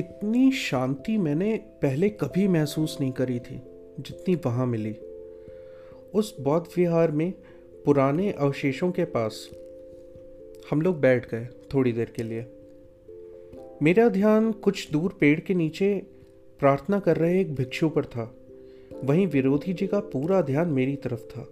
इतनी 0.00 0.52
शांति 0.52 1.18
मैंने 1.18 1.56
पहले 1.56 2.08
कभी 2.08 2.48
महसूस 2.48 2.98
नहीं 3.00 3.12
करी 3.12 3.38
थी, 3.38 3.62
जितनी 4.00 4.34
वहाँ 4.34 4.66
मिली। 4.66 4.96
उस 6.14 6.40
बौद्ध 6.40 6.66
विहार 6.76 7.10
में 7.10 7.32
पुराने 7.84 8.32
अवशेषों 8.32 8.90
के 8.90 9.04
पास 9.04 9.50
हम 10.70 10.82
लोग 10.82 11.00
बैठ 11.00 11.30
गए 11.30 11.48
थोड़ी 11.74 11.92
देर 11.92 12.12
के 12.16 12.22
लिए। 12.22 12.46
मेरा 13.82 14.08
ध्यान 14.08 14.52
कुछ 14.52 14.90
दूर 14.90 15.16
पेड़ 15.20 15.40
के 15.40 15.54
नीचे 15.54 16.02
प्रार्थना 16.58 17.00
कर 17.00 17.16
रहे 17.16 17.40
एक 17.40 17.54
भिक्षु 17.54 17.88
पर 17.88 18.04
था। 18.04 18.34
वहीं 19.04 19.26
विरोधी 19.26 19.72
जी 19.72 19.86
का 19.86 20.00
पूरा 20.00 20.42
ध्यान 20.42 20.68
मेरी 20.68 20.96
तरफ़ 20.96 21.20
था। 21.20 21.48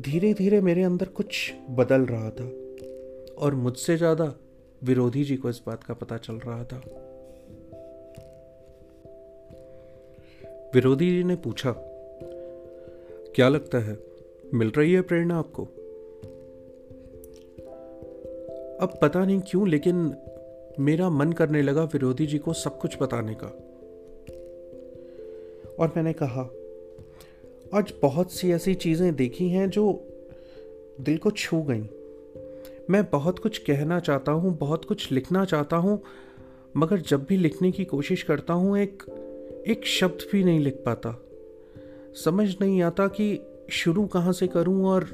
धीरे 0.00 0.34
धीरे 0.34 0.60
मेरे 0.60 0.82
अंदर 0.82 1.06
कुछ 1.06 1.52
बदल 1.70 2.00
रहा 2.00 2.30
था 2.30 2.44
और 3.38 3.54
मुझसे 3.54 3.96
ज़्यादा 3.96 4.34
विरोधी 4.84 5.24
जी 5.24 5.36
को 5.36 5.50
इस 5.50 5.62
बात 5.66 5.84
का 5.84 5.94
पता 5.94 6.16
चल 6.16 6.34
रहा 6.34 6.64
था। 6.64 6.82
विरोधी 10.74 11.10
जी 11.10 11.24
ने 11.24 11.36
पूछा, 11.36 11.74
क्या 13.34 13.48
लगता 13.48 13.78
है, 13.78 13.98
मिल 14.54 14.72
रही 14.76 14.92
है 14.92 15.00
प्रेरणा 15.00 15.38
आपको? 15.38 15.64
अब 18.80 18.98
पता 19.02 19.24
नहीं 19.24 19.40
क्यों, 19.40 19.68
लेकिन 19.68 20.14
मेरा 20.80 21.10
मन 21.10 21.32
करने 21.32 21.62
लगा 21.62 21.84
विरोधी 21.84 22.26
जी 22.26 22.38
को 22.38 22.52
सब 22.52 22.78
कुछ 22.78 23.02
बताने 23.02 23.34
का। 23.34 23.46
और 25.78 25.92
मैंने 25.96 26.12
कहा 26.12 26.50
आज 27.74 27.92
बहुत 28.02 28.32
सी 28.32 28.52
ऐसी 28.52 28.74
चीज़ें 28.74 29.16
देखी 29.16 29.48
हैं 29.48 29.70
जो 29.70 30.08
दिल 31.00 31.18
को 31.18 31.30
छू 31.30 31.62
गई। 31.62 31.82
मैं 32.90 33.10
बहुत 33.10 33.38
कुछ 33.38 33.58
कहना 33.58 34.00
चाहता 34.00 34.32
हूँ, 34.32 34.58
बहुत 34.58 34.84
कुछ 34.84 35.12
लिखना 35.12 35.44
चाहता 35.44 35.76
हूँ, 35.76 36.02
मगर 36.76 36.98
जब 36.98 37.24
भी 37.24 37.36
लिखने 37.36 37.70
की 37.70 37.84
कोशिश 37.84 38.22
करता 38.22 38.54
हूँ, 38.54 38.78
एक 38.78 39.02
एक 39.68 39.86
शब्द 39.86 40.18
भी 40.32 40.44
नहीं 40.44 40.60
लिख 40.60 40.82
पाता। 40.86 41.22
समझ 42.24 42.56
नहीं 42.60 42.82
आता 42.82 43.06
कि 43.06 43.40
शुरू 43.70 44.06
कहाँ 44.06 44.32
से 44.32 44.46
करूँ 44.46 44.86
और 44.86 45.04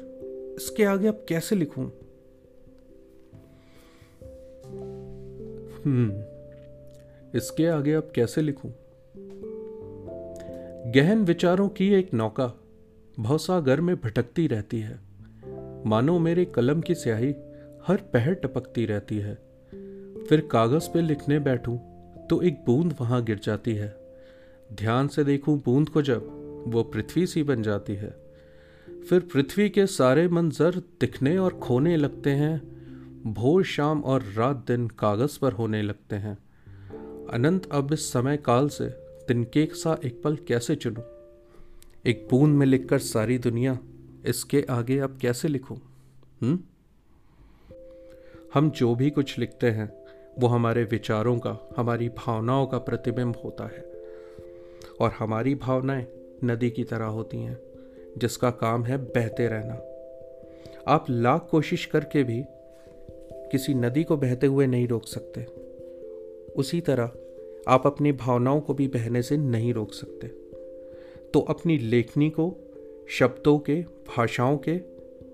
इसके 0.57 0.83
आगे 0.83 1.07
अब 1.07 1.25
कैसे 1.29 1.55
लिखूँ। 1.55 1.85
हम्म 5.85 6.09
इसके 7.37 7.67
आगे 7.67 7.93
अब 7.93 8.11
कैसे 8.15 8.41
लिखूं? 8.41 8.69
गहन 10.85 11.25
विचारों 11.25 11.69
की 11.69 11.93
एक 11.93 12.13
नौका 12.13 12.53
भवसागर 13.19 13.81
में 13.81 13.95
भटकती 13.95 14.47
रहती 14.47 14.79
है। 14.79 14.99
मानो 15.85 16.19
मेरे 16.19 16.45
कलम 16.45 16.81
की 16.81 16.95
स्याही 16.95 17.35
हर 17.87 17.97
पहर 18.13 18.33
टपकती 18.33 18.85
रहती 18.85 19.17
है। 19.17 19.35
फिर 20.23 20.49
कागज़ 20.51 20.89
पे 20.93 21.01
लिखने 21.01 21.39
बैठूं 21.39 21.77
तो 22.27 22.41
एक 22.41 22.65
बूंद 22.65 22.95
वहाँ 23.01 23.23
गिर 23.23 23.39
जाती 23.43 23.73
है। 23.73 23.95
ध्यान 24.73 25.07
से 25.07 25.23
देखूँ 25.23 25.61
बूंद 25.65 25.89
को 25.89 26.01
जब 26.01 26.23
वो 26.67 26.83
पृथ्वी 26.83 27.27
सी 27.27 27.43
बन 27.43 27.61
जाती 27.61 27.93
है। 27.93 28.17
फिर 29.09 29.19
पृथ्वी 29.19 29.69
के 29.69 29.85
सारे 29.85 30.27
मंजर 30.27 30.75
दिखने 30.75 31.37
और 31.37 31.53
खोने 31.53 31.97
लगते 31.97 32.29
हैं। 32.29 32.61
भोर, 33.33 33.63
शाम 33.63 34.01
और 34.01 34.21
रात 34.21 34.55
दिन 34.55 34.87
कागज़ 34.87 35.39
पर 35.39 35.51
होने 35.51 35.81
लगते 35.81 36.15
हैं। 36.15 36.37
अनंत 37.33 37.69
अब 37.71 37.93
इस 37.93 38.13
समय 38.13 38.37
काल 38.37 38.69
से 38.69 39.04
तिनके 39.27 39.65
सा 39.65 39.99
एक 40.05 40.21
पल 40.23 40.35
कैसे 40.35 40.75
चुनूं 40.75 41.03
एक 42.05 42.27
बूंद 42.31 42.55
में 42.55 42.65
लिखकर 42.65 42.99
सारी 42.99 43.37
दुनिया, 43.37 43.79
इसके 44.25 44.65
आगे 44.69 44.99
अब 44.99 45.17
कैसे 45.21 45.47
लिखूं? 45.47 45.77
हम्म 46.41 46.59
हम 48.53 48.71
जो 48.71 48.95
भी 48.95 49.09
कुछ 49.09 49.39
लिखते 49.39 49.67
हैं, 49.67 50.05
वो 50.39 50.47
हमारे 50.47 50.83
विचारों 50.83 51.39
का, 51.39 51.69
हमारी 51.77 52.09
भावनाओं 52.09 52.67
का 52.67 52.77
प्रतिबिंब 52.77 53.35
होता 53.43 53.63
है। 53.63 53.91
और 54.99 55.11
हमारी 55.19 55.55
भावनाएँ 55.55 56.05
नदी 56.43 56.69
की 56.69 56.83
तरह 56.83 57.05
होती 57.05 57.37
हैं, 57.37 57.57
जिसका 58.17 58.49
काम 58.49 58.83
है 58.83 58.97
बहते 58.97 59.47
रहना। 59.47 59.73
आप 60.87 61.05
लाख 61.09 61.47
कोशिश 61.51 61.85
करके 61.85 62.23
भी 62.23 62.43
किसी 63.51 63.73
नदी 63.73 64.03
को 64.03 64.17
बहते 64.17 64.47
हुए 64.47 64.67
नहीं 64.67 64.87
रोक 64.87 65.07
सकते। 65.07 65.43
उसी 66.57 66.81
तरह 66.81 67.11
आप 67.67 67.87
अपनी 67.87 68.11
भावनाओं 68.11 68.61
को 68.61 68.73
भी 68.73 68.87
बहने 68.87 69.21
से 69.21 69.37
नहीं 69.37 69.73
रोक 69.73 69.93
सकते। 69.93 70.27
तो 71.33 71.39
अपनी 71.39 71.77
लेखनी 71.77 72.29
को, 72.29 72.55
शब्दों 73.09 73.59
के, 73.59 73.81
भाषाओं 73.81 74.57
के, 74.57 74.77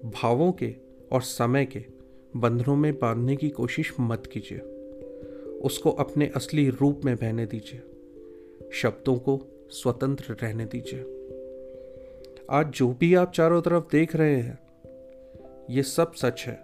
भावों 0.05 0.51
के 0.51 0.75
और 1.11 1.21
समय 1.21 1.65
के 1.65 1.85
बंधनों 2.37 2.75
में 2.75 2.99
बांधने 2.99 3.35
की 3.35 3.49
कोशिश 3.49 3.93
मत 3.99 4.23
कीजिए। 4.27 4.59
उसको 5.49 5.91
अपने 5.91 6.31
असली 6.35 6.69
रूप 6.69 7.01
में 7.05 7.15
बहने 7.15 7.45
दीजिए। 7.45 7.81
शब्दों 8.73 9.15
को 9.15 9.41
स्वतंत्र 9.69 10.37
रहने 10.43 10.65
दीजिए। 10.65 10.99
आज 12.49 12.67
जो 12.67 12.97
भी 12.99 13.15
आप 13.15 13.31
चारों 13.31 13.61
तरफ़ 13.61 13.83
देख 13.91 14.15
रहे 14.15 14.35
हैं, 14.35 14.59
ये 15.69 15.83
सब 15.83 16.13
सच 16.13 16.43
है। 16.47 16.59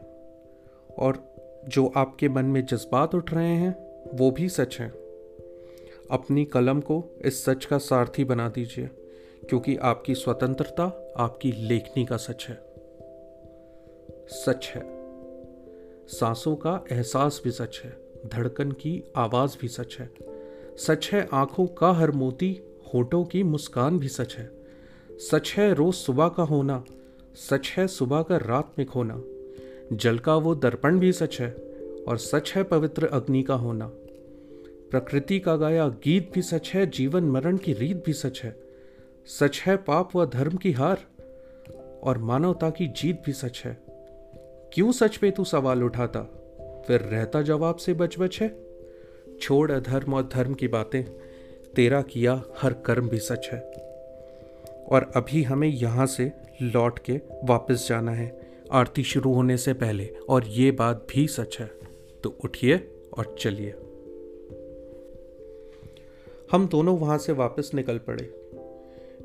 और 1.00 1.36
जो 1.68 1.94
आपके 1.96 2.30
मन 2.30 2.46
में 2.46 2.66
जज्बात 2.66 3.16
उठ 3.16 3.34
रहे 3.34 3.56
हैं, 3.56 4.02
वो 4.18 4.32
भी 4.32 4.50
सच 4.50 4.78
हैं। 4.80 5.07
अपनी 6.12 6.46
कलम 6.46 6.80
को 6.80 7.18
इस 7.26 7.46
सच 7.46 7.66
का 7.66 7.78
सारथी 7.78 8.24
बना 8.24 8.50
दीजिए, 8.50 8.90
क्योंकि 9.50 9.76
आपकी 9.76 10.16
स्वतंत्रता 10.16 11.14
आपकी 11.18 11.52
लेखनी 11.52 12.06
का 12.06 12.18
सच 12.18 12.46
है। 12.50 12.56
सच 14.28 14.72
है। 14.76 14.82
सांसों 16.08 16.56
का 16.56 16.84
एहसास 16.92 17.42
भी 17.44 17.52
सच 17.52 17.82
है, 17.84 17.98
धड़कन 18.28 18.72
की 18.72 19.04
आवाज़ 19.16 19.58
भी 19.62 19.68
सच 19.68 19.98
है। 20.00 20.10
सच 20.78 21.10
है 21.14 21.28
आँखों 21.34 21.68
का 21.68 21.92
हर 21.92 22.12
मोती, 22.12 22.62
होठों 22.94 23.24
की 23.26 23.44
मुस्कान 23.44 24.00
भी 24.00 24.08
सच 24.08 24.36
है। 24.36 24.52
सच 25.12 25.54
है 25.58 25.74
रोज 25.74 25.94
सुबह 25.94 26.28
का 26.28 26.44
होना, 26.44 26.84
सच 27.36 27.74
है 27.78 27.88
सुबह 27.88 28.22
का 28.22 28.38
रात 28.38 28.74
में 28.78 28.88
खोना। 28.88 29.22
जल 29.94 30.20
का 30.20 30.36
वो 30.36 30.56
दर्पण 30.56 31.00
भी 31.00 31.12
सच 31.12 31.42
है, 31.42 31.52
और 32.08 32.18
सच 32.18 32.54
है 32.56 32.64
पवित्र 32.64 33.06
अग्नि 33.06 33.44
का 33.44 33.56
होना। 33.56 33.92
प्रकृति 34.92 35.40
का 35.40 35.56
गाया 35.56 35.88
गीत 35.88 36.32
भी 36.34 36.42
सच 36.42 36.72
है, 36.74 36.88
जीवन 36.88 37.24
मरण 37.24 37.58
की 37.58 37.74
रीत 37.74 38.04
भी 38.06 38.14
सच 38.14 38.42
है। 38.44 38.56
सच 39.26 39.64
है 39.66 39.78
पाप 39.78 40.16
व 40.16 40.26
धर्म 40.26 40.58
की 40.58 40.72
हार, 40.72 40.98
और 42.04 42.18
मानवता 42.18 42.70
की 42.70 42.88
जीत 42.88 43.22
भी 43.26 43.34
सच 43.34 43.64
है। 43.66 43.78
क्यों 44.74 44.92
सच 44.92 45.18
पे 45.18 45.32
तू 45.32 45.44
सवाल 45.44 45.84
उठाता? 45.84 46.22
फिर 46.88 47.02
रहता 47.02 47.42
जवाब 47.42 47.76
से 47.76 47.94
बच 47.94 48.20
बच 48.20 48.42
है। 48.42 48.56
छोड़ 49.42 49.72
अधर्म 49.72 50.14
और 50.14 50.30
धर्म 50.34 50.54
की 50.54 50.68
बातें, 50.68 51.04
तेरा 51.76 52.02
किया 52.02 52.44
हर 52.58 52.74
कर्म 52.74 53.10
भी 53.10 53.18
सच 53.18 53.50
है। 53.54 53.60
और 54.92 55.12
अभी 55.16 55.44
हमें 55.44 55.68
यहाँ 55.68 56.06
से 56.06 56.32
लौट 56.62 57.00
के 57.00 57.22
वापस 57.44 57.88
जाना 57.90 58.12
है, 58.12 58.42
आरती 58.72 59.04
शुरू 59.04 59.34
होने 59.34 59.58
से 59.58 59.74
पहले, 59.74 60.16
और 60.30 60.46
ये 60.46 60.72
बात 60.72 61.08
भी 61.10 61.28
सच 61.28 61.58
है। 61.60 61.72
तो 62.24 62.38
उठिए 62.44 62.92
और 63.18 63.36
चलिए। 63.40 63.74
हम 66.52 66.68
दोनों 66.68 66.98
वहाँ 66.98 67.18
से 67.18 67.32
वापस 67.32 67.72
निकल 67.74 67.98
पड़े। 67.98 68.34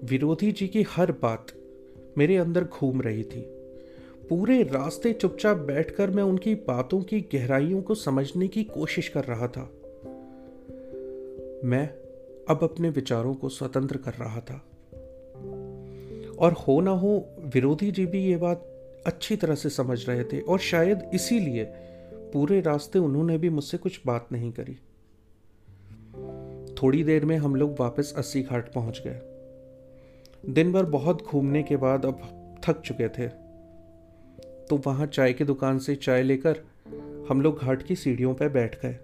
विरोधी 0.05 0.53
जी 0.53 0.69
की 0.69 0.83
हर 0.83 1.13
बात 1.13 1.47
मेरे 2.19 2.37
अंदर 2.37 2.65
घूम 2.65 3.03
रही 3.03 3.25
थी। 3.25 3.41
पूरे 4.29 4.63
रास्ते 4.63 5.13
चुपचाप 5.13 5.57
बैठकर 5.57 6.11
मैं 6.11 6.23
उनकी 6.23 6.55
बातों 6.55 7.01
की 7.01 7.21
गहराइयों 7.21 7.83
को 7.83 7.95
समझने 7.95 8.49
की 8.49 8.65
कोशिश 8.65 9.09
कर 9.09 9.25
रहा 9.25 9.49
था। 9.49 9.71
मैं 11.65 11.89
अब 12.49 12.59
अपने 12.63 12.89
विचारों 12.91 13.35
को 13.35 13.49
स्वतंत्र 13.49 13.97
कर 13.97 14.13
रहा 14.13 14.41
था। 14.41 14.67
और 16.39 16.53
हो 16.53 16.81
ना 16.81 16.91
हो, 16.91 17.29
विरोधी 17.41 17.91
जी 17.91 18.07
भी 18.07 18.25
ये 18.25 18.37
बात 18.37 18.69
अच्छी 19.07 19.37
तरह 19.37 19.55
से 19.55 19.69
समझ 19.69 20.09
रहे 20.09 20.25
थे 20.25 20.41
और 20.41 20.59
शायद 20.59 21.11
इसीलिए 21.15 21.65
पूरे 22.15 22.61
रास्ते 22.61 22.99
उन्होंने 22.99 23.39
भी 23.39 23.49
मुझसे 23.49 23.79
कुछ 23.79 24.01
बात 24.07 24.29
नहीं 24.33 24.53
करी। 24.53 24.77
थोड़ी 26.83 27.05
देर 27.05 27.25
में 27.25 27.37
हम 27.37 27.55
लोग 27.57 27.81
वापस 27.81 28.15
अस्सी 28.17 28.43
घाट 28.43 28.73
पहुँच 28.73 29.03
गए। 29.07 30.53
दिन 30.53 30.73
भर 30.73 30.85
बहुत 30.85 31.23
घूमने 31.23 31.63
के 31.63 31.77
बाद 31.77 32.07
अब 32.07 32.21
थक 32.65 32.81
चुके 32.81 33.09
थे। 33.09 33.29
तो 34.69 34.77
वहाँ 34.77 35.07
चाय 35.07 35.33
की 35.33 35.45
दुकान 35.45 35.79
से 35.79 35.95
चाय 35.95 36.23
लेकर 36.23 36.61
हम 37.29 37.41
लोग 37.41 37.59
घाट 37.59 37.83
की 37.83 37.97
सीढ़ियों 37.97 38.35
पर 38.35 38.49
बैठ 38.49 38.77
गए। 38.85 38.99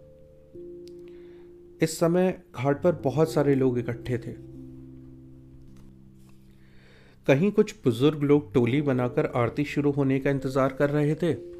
इस 1.82 1.98
समय 1.98 2.40
घाट 2.54 2.82
पर 2.82 2.92
बहुत 2.92 3.32
सारे 3.32 3.54
लोग 3.54 3.78
इकट्ठे 3.78 4.18
थे। 4.18 4.32
कहीं 7.26 7.50
कुछ 7.52 7.74
बुज़ुर्ग 7.84 8.22
लोग 8.22 8.52
टोली 8.54 8.82
बनाकर 8.82 9.26
आरती 9.26 9.64
शुरू 9.64 9.90
होने 9.90 10.18
का 10.20 10.30
इंतज़ार 10.30 10.72
कर 10.72 10.90
रहे 10.90 11.14
थे। 11.14 11.57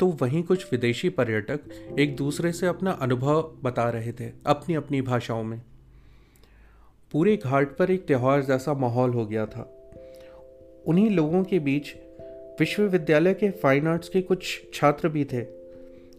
तो 0.00 0.06
वहीं 0.22 0.42
कुछ 0.42 0.66
विदेशी 0.72 1.08
पर्यटक 1.08 1.96
एक 1.98 2.16
दूसरे 2.16 2.52
से 2.52 2.66
अपना 2.66 2.90
अनुभव 2.90 3.40
बता 3.62 3.88
रहे 3.90 4.12
थे 4.12 4.30
अपनी 4.46 4.74
अपनी 4.74 5.00
भाषाओं 5.02 5.42
में। 5.44 5.60
पूरे 7.12 7.36
घाट 7.36 7.76
पर 7.76 7.90
एक 7.90 8.06
त्यौहार 8.06 8.42
जैसा 8.42 8.74
माहौल 8.74 9.10
हो 9.10 9.26
गया 9.26 9.46
था। 9.46 9.62
उन्हीं 10.86 11.10
लोगों 11.10 11.42
के 11.44 11.58
बीच 11.58 11.94
विश्वविद्यालय 12.60 13.34
के 13.34 13.50
फाइन 13.50 13.86
आर्ट्स 13.86 14.08
के 14.08 14.22
कुछ 14.22 14.60
छात्र 14.74 15.08
भी 15.08 15.24
थे, 15.24 15.42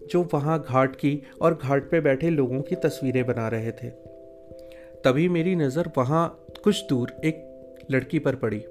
जो 0.07 0.29
वहाँ 0.33 0.59
घाट 0.69 0.95
की 0.95 1.21
और 1.41 1.59
घाट 1.63 1.83
पर 1.83 2.01
बैठे 2.01 2.29
लोगों 2.29 2.61
की 2.61 2.75
तस्वीरें 2.75 3.25
बना 3.25 3.47
रहे 3.47 3.71
थे। 3.71 3.89
तभी 5.03 5.27
मेरी 5.29 5.55
नज़र 5.55 5.91
वहाँ 5.97 6.27
कुछ 6.63 6.83
दूर 6.89 7.13
एक 7.25 7.85
लड़की 7.91 8.19
पर 8.19 8.35
पड़ी। 8.35 8.63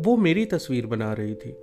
वो 0.00 0.16
मेरी 0.16 0.44
तस्वीर 0.44 0.86
बना 0.86 1.12
रही 1.12 1.34
थी। 1.34 1.56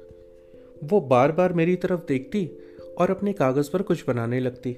वो 0.84 1.02
बार 1.02 1.32
बार 1.32 1.54
मेरी 1.54 1.76
तरफ़ 1.76 2.00
देखती 2.08 2.52
और 2.98 3.12
अपने 3.12 3.34
कागज़ 3.34 3.72
पर 3.72 3.82
कुछ 3.82 4.04
बनाने 4.08 4.40
लगती। 4.40 4.78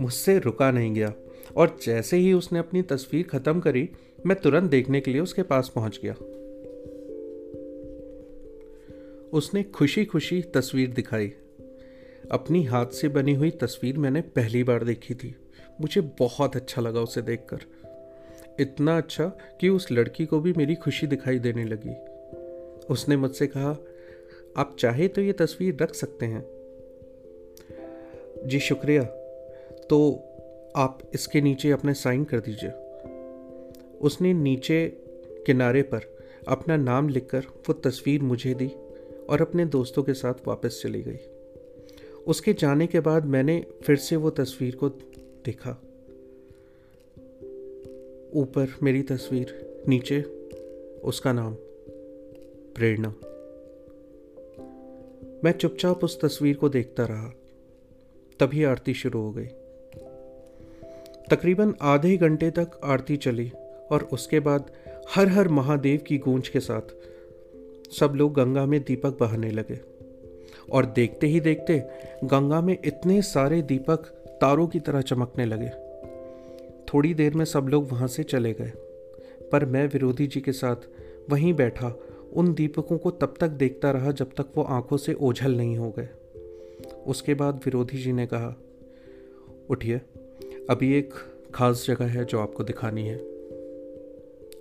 मुझसे 0.00 0.38
रुका 0.38 0.70
नहीं 0.70 0.94
गया 0.94 1.14
और 1.56 1.78
जैसे 1.82 2.16
ही 2.16 2.32
उसने 2.32 2.58
अपनी 2.58 2.82
तस्वीर 2.82 3.26
ख़त्म 3.26 3.60
करी, 3.60 3.88
मैं 4.26 4.40
तुरंत 4.40 4.70
देखने 4.70 5.00
के 5.00 5.10
लिए 5.10 5.20
उसके 5.20 5.42
पास 5.42 5.72
पहुँच 5.74 6.00
गया। 6.04 6.14
उसने 9.32 9.62
खुशी 9.62 10.04
खुशी 10.04 10.42
तस्वीर 10.42 10.90
दिखाई। 10.90 11.32
अपनी 12.30 12.64
हाथ 12.64 12.86
से 12.86 13.08
बनी 13.08 13.34
हुई 13.34 13.50
तस्वीर 13.50 13.98
मैंने 13.98 14.20
पहली 14.20 14.64
बार 14.64 14.84
देखी 14.84 15.14
थी। 15.14 15.36
मुझे 15.80 16.00
बहुत 16.00 16.56
अच्छा 16.56 16.82
लगा 16.82 17.00
उसे 17.00 17.22
देखकर। 17.22 17.58
इतना 18.60 18.98
अच्छा 18.98 19.26
कि 19.60 19.68
उस 19.68 19.92
लड़की 19.92 20.26
को 20.26 20.40
भी 20.40 20.52
मेरी 20.52 20.74
खुशी 20.74 21.06
दिखाई 21.06 21.38
देने 21.38 21.64
लगी। 21.64 21.94
उसने 22.90 23.16
मुझसे 23.16 23.46
कहा 23.46 23.84
आप 24.56 24.76
चाहे 24.78 25.08
तो 25.08 25.20
ये 25.20 25.32
तस्वीर 25.32 25.76
रख 25.82 25.94
सकते 25.94 26.26
हैं। 26.26 26.44
जी, 28.48 28.60
शुक्रिया। 28.60 29.02
तो 29.90 30.20
आप 30.76 30.98
इसके 31.14 31.40
नीचे 31.40 31.70
अपने 31.70 31.94
साइन 31.94 32.24
कर 32.24 32.40
दीजिए। 32.40 32.70
उसने 33.98 34.32
नीचे 34.32 34.88
किनारे 35.46 35.82
पर 35.82 36.00
अपना 36.48 36.76
नाम 36.76 37.08
लिखकर 37.08 37.40
वो 37.40 37.72
तस्वीर 37.72 38.22
मुझे 38.22 38.54
दी 38.54 38.72
और 39.28 39.40
अपने 39.40 39.64
दोस्तों 39.64 40.02
के 40.02 40.14
साथ 40.14 40.34
वापस 40.46 40.80
चली 40.82 41.02
गई। 41.02 41.18
उसके 42.26 42.52
जाने 42.52 42.86
के 42.86 43.00
बाद 43.00 43.24
मैंने 43.24 43.66
फिर 43.82 43.96
से 43.96 44.16
वो 44.16 44.30
तस्वीर 44.30 44.76
को 44.76 44.88
देखा। 45.44 45.70
ऊपर 48.34 48.74
मेरी 48.82 49.02
तस्वीर, 49.02 49.82
नीचे 49.88 50.20
उसका 51.04 51.32
नाम, 51.32 51.54
प्रेरणा। 52.74 53.14
मैं 55.44 55.52
चुपचाप 55.52 56.04
उस 56.04 56.20
तस्वीर 56.20 56.56
को 56.56 56.68
देखता 56.68 57.04
रहा। 57.04 57.32
तभी 58.40 58.64
आरती 58.64 58.94
शुरू 58.94 59.20
हो 59.20 59.30
गई। 59.32 59.46
तकरीबन 61.30 61.74
आधे 61.82 62.16
घंटे 62.16 62.50
तक 62.50 62.80
आरती 62.84 63.16
चली 63.16 63.52
और 63.90 64.08
उसके 64.12 64.40
बाद 64.40 64.70
हर 65.14 65.28
हर 65.28 65.48
महादेव 65.48 66.00
की 66.06 66.18
गूंज 66.18 66.48
के 66.48 66.60
साथ 66.60 66.94
सब 67.92 68.12
लोग 68.16 68.34
गंगा 68.34 68.66
में 68.66 68.80
दीपक 68.80 69.16
बहाने 69.20 69.50
लगे। 69.50 69.80
और 70.72 70.86
देखते 70.86 71.26
ही 71.26 71.40
देखते 71.40 71.82
गंगा 72.24 72.60
में 72.60 72.76
इतने 72.84 73.22
सारे 73.22 73.62
दीपक 73.62 74.06
तारों 74.40 74.66
की 74.68 74.80
तरह 74.80 75.00
चमकने 75.00 75.44
लगे। 75.44 75.70
थोड़ी 76.94 77.14
देर 77.14 77.34
में 77.34 77.44
सब 77.44 77.68
लोग 77.68 77.90
वहाँ 77.92 78.08
से 78.08 78.22
चले 78.22 78.52
गए, 78.52 78.72
पर 79.52 79.64
मैं 79.64 79.86
विरोधी 79.86 80.26
जी 80.26 80.40
के 80.40 80.52
साथ 80.52 80.76
वहीं 81.30 81.54
बैठा 81.54 81.88
उन 82.32 82.54
दीपकों 82.54 82.98
को 82.98 83.10
तब 83.10 83.34
तक 83.40 83.48
देखता 83.48 83.90
रहा 83.90 84.12
जब 84.12 84.30
तक 84.30 84.52
वो 84.56 84.62
आँखों 84.62 84.96
से 84.96 85.14
ओझल 85.14 85.56
नहीं 85.56 85.76
हो 85.76 85.90
गए। 85.90 86.08
उसके 87.06 87.34
बाद 87.34 87.56
विरोधी 87.56 87.98
जी 87.98 88.12
ने 88.12 88.26
कहा, 88.26 88.56
उठिए, 89.70 90.00
अभी 90.70 90.98
एक 90.98 91.14
खास 91.54 91.84
जगह 91.86 92.06
है 92.06 92.24
जो 92.24 92.40
आपको 92.40 92.64
दिखानी 92.64 93.06
है। 93.06 93.20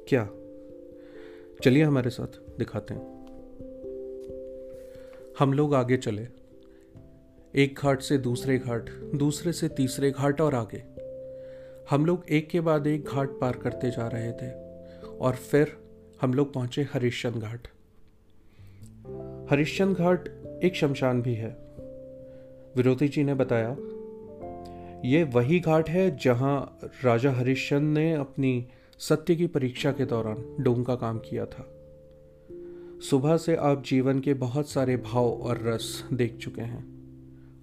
क्या? 0.08 0.29
चलिए 1.63 1.84
हमारे 1.84 2.10
साथ, 2.10 2.58
दिखाते 2.58 2.93
हैं। 2.93 3.19
हम 5.39 5.53
लोग 5.53 5.73
आगे 5.73 5.97
चले। 5.97 6.27
एक 7.55 7.79
घाट 7.79 8.01
से 8.01 8.17
दूसरे 8.17 8.58
घाट, 8.58 8.89
दूसरे 9.15 9.53
से 9.53 9.69
तीसरे 9.69 10.12
घाट 10.12 10.41
और 10.41 10.55
आगे। 10.55 10.84
हम 11.89 12.05
लोग 12.05 12.23
एक 12.29 12.49
के 12.49 12.62
बाद 12.62 12.88
एक 12.88 13.05
घाट 13.05 13.29
पार 13.29 13.58
करते 13.58 13.89
जा 13.89 14.08
रहे 14.08 14.32
थे 14.32 14.51
और 15.08 15.36
फिर 15.36 15.88
हम 16.21 16.34
लोग 16.34 16.53
पहुँचे 16.53 16.82
हरिश्चंद 16.82 17.36
घाट। 17.36 17.67
हरिश्चंद 19.51 19.95
घाट 19.95 20.29
एक 20.63 20.75
शमशान 20.75 21.21
भी 21.21 21.34
है। 21.34 21.49
विरोधी 22.75 23.08
जी 23.08 23.23
ने 23.23 23.34
बताया, 23.34 23.77
ये 25.05 25.23
वही 25.23 25.60
घाट 25.60 25.89
है 25.89 26.17
जहाँ 26.17 26.79
राजा 27.03 27.32
हरिश्चंद 27.32 27.97
ने 27.97 28.13
अपनी 28.13 28.67
सत्य 28.97 29.36
की 29.36 29.47
परीक्षा 29.47 29.91
के 29.91 30.05
दौरान 30.05 30.55
डोंग 30.60 30.86
का 30.86 30.95
काम 30.95 31.19
किया 31.19 31.45
था। 31.45 31.75
सुबह 33.10 33.38
से 33.38 33.55
आप 33.55 33.84
जीवन 33.84 34.19
के 34.19 34.34
बहुत 34.34 34.69
सारे 34.69 34.97
भाव 34.97 35.29
और 35.29 35.63
रस 35.63 36.05
देख 36.13 36.38
चुके 36.38 36.62
हैं। 36.62 36.84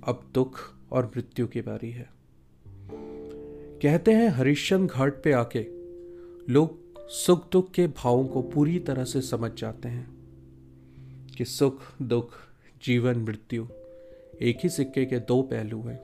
अब 0.06 0.30
दुख 0.34 0.60
और 0.90 1.06
मृत्यु 1.06 1.46
की 1.46 1.60
बारी 1.60 1.90
है। 1.90 2.08
कहते 3.82 4.12
हैं 4.12 4.28
हरिश्चंद 4.28 4.90
घाट 4.90 5.22
पे 5.24 5.32
आके 5.32 5.66
लोग 6.52 6.85
सुख 7.08 7.52
दुख 7.52 7.70
के 7.70 7.86
भावों 7.86 8.24
को 8.24 8.42
पूरी 8.42 8.78
तरह 8.78 9.04
से 9.04 9.20
समझ 9.20 9.60
जाते 9.60 9.88
हैं 9.88 10.16
कि 11.38 11.44
सुख, 11.44 11.80
दुख, 12.02 12.30
जीवन, 12.82 13.16
मृत्यु 13.16 13.66
एक 14.42 14.58
ही 14.62 14.68
सिक्के 14.68 15.04
के 15.04 15.18
दो 15.18 15.42
पहलू 15.42 15.82
हैं। 15.82 16.00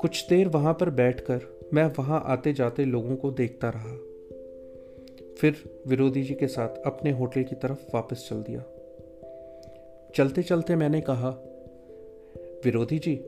कुछ 0.00 0.28
देर 0.28 0.48
वहाँ 0.48 0.74
पर 0.74 0.90
बैठकर 0.90 1.70
मैं 1.74 1.84
वहाँ 1.98 2.22
आते 2.26 2.52
जाते 2.52 2.84
लोगों 2.84 3.16
को 3.16 3.30
देखता 3.30 3.70
रहा। 3.70 3.96
फिर 5.40 5.82
विरोधी 5.86 6.22
जी 6.22 6.34
के 6.34 6.46
साथ 6.46 6.68
अपने 6.68 7.10
होटल 7.10 7.42
की 7.42 7.54
तरफ़ 7.54 7.86
वापस 7.94 8.26
चल 8.30 8.36
दिया। 8.36 8.64
चलते 10.14 10.42
चलते 10.42 10.76
मैंने 10.76 11.00
कहा, 11.00 11.30
विरोधी 12.64 12.98
जी, 12.98 13.20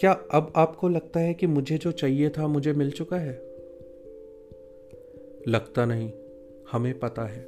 क्या 0.00 0.12
अब 0.12 0.52
आपको 0.56 0.88
लगता 0.88 1.20
है 1.20 1.34
कि 1.34 1.46
मुझे 1.46 1.78
जो 1.78 1.92
चाहिए 1.92 2.28
था, 2.28 2.46
मुझे 2.46 2.72
मिल 2.72 2.90
चुका 2.90 3.16
है? 3.16 3.51
लगता 5.48 5.84
नहीं, 5.84 6.12
हमें 6.72 6.98
पता 6.98 7.22
है। 7.22 7.46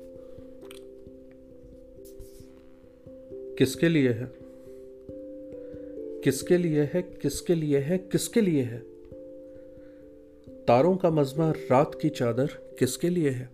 किसके 3.58 3.88
लिए 3.88 4.08
है? 4.08 4.32
किसके 6.24 6.58
लिए 6.58 6.82
है? 6.82 7.02
किसके 7.02 7.54
लिए 7.54 7.78
है? 7.78 7.98
किसके 7.98 8.40
लिए 8.40 8.62
है? 8.62 8.78
तारों 10.48 10.96
का 10.96 11.10
मजमा 11.10 11.50
रात 11.50 11.98
की 12.02 12.08
चादर 12.08 12.46
किसके 12.78 13.08
लिए 13.08 13.30
है? 13.30 13.50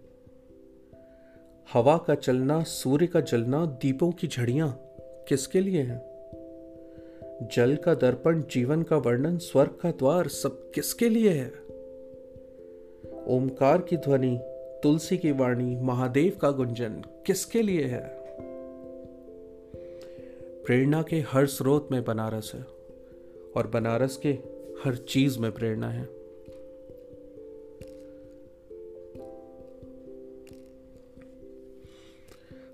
हवा 1.72 1.98
का 2.06 2.14
चलना, 2.14 2.62
सूर्य 2.62 3.06
का 3.06 3.20
जलना, 3.20 3.66
दीपों 3.66 4.12
की 4.12 4.28
झड़ियाँ 4.28 4.80
किसके 5.00 5.60
लिए 5.60 5.82
हैं? 5.82 6.10
जल 7.52 7.76
का 7.76 7.94
दर्पण, 7.94 8.42
जीवन 8.42 8.82
का 8.82 8.96
वर्णन, 8.96 9.38
स्वर्ग 9.38 9.78
का 9.82 9.90
द्वार 9.90 10.28
सब 10.28 10.70
किसके 10.70 11.08
लिए 11.08 11.30
है? 11.30 11.69
ओमकार 13.30 13.82
की 13.82 13.96
ध्वनि, 13.96 14.38
तुलसी 14.82 15.18
की 15.18 15.32
वाणी, 15.32 15.76
महादेव 15.76 16.38
का 16.42 16.50
गुंजन 16.50 17.02
किसके 17.26 17.62
लिए 17.62 17.84
है? 17.84 18.20
प्रेरणा 20.64 21.02
के 21.02 21.16
हर 21.16 21.46
स्रोत 21.46 21.88
में 21.92 22.04
बनारस 22.04 22.52
है 22.54 22.66
और 23.56 23.66
बनारस 23.66 24.16
के 24.16 24.28
हर 24.84 24.96
चीज़ 24.96 25.38
में 25.38 25.52
प्रेरणा 25.52 25.90
है। 25.90 26.08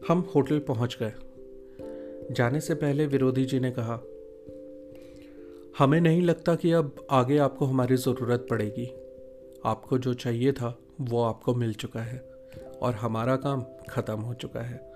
हम 0.09 0.31
होटल 0.35 0.59
पहुँच 0.59 0.99
गए। 1.03 1.13
जाने 2.35 2.61
से 2.61 2.75
पहले 2.75 3.07
विरोधी 3.07 3.45
जी 3.45 3.61
ने 3.61 3.71
कहा, 3.71 3.95
हमें 5.79 6.01
नहीं 6.01 6.23
लगता 6.23 6.55
कि 6.55 6.73
अब 6.73 7.07
आगे 7.11 7.39
आपको 7.39 7.65
हमारी 7.65 7.97
ज़रूरत 7.97 8.47
पड़ेगी। 8.51 9.06
आपको 9.67 9.99
जो 9.99 10.15
चाहिए 10.15 10.53
था, 10.53 10.79
वो 11.01 11.23
आपको 11.23 11.55
मिल 11.55 11.75
चुका 11.75 12.01
है 12.01 12.31
और 12.83 12.95
हमारा 12.95 13.37
काम 13.37 13.65
ख़त्म 13.91 14.21
हो 14.21 14.35
चुका 14.35 14.61
है। 14.61 14.93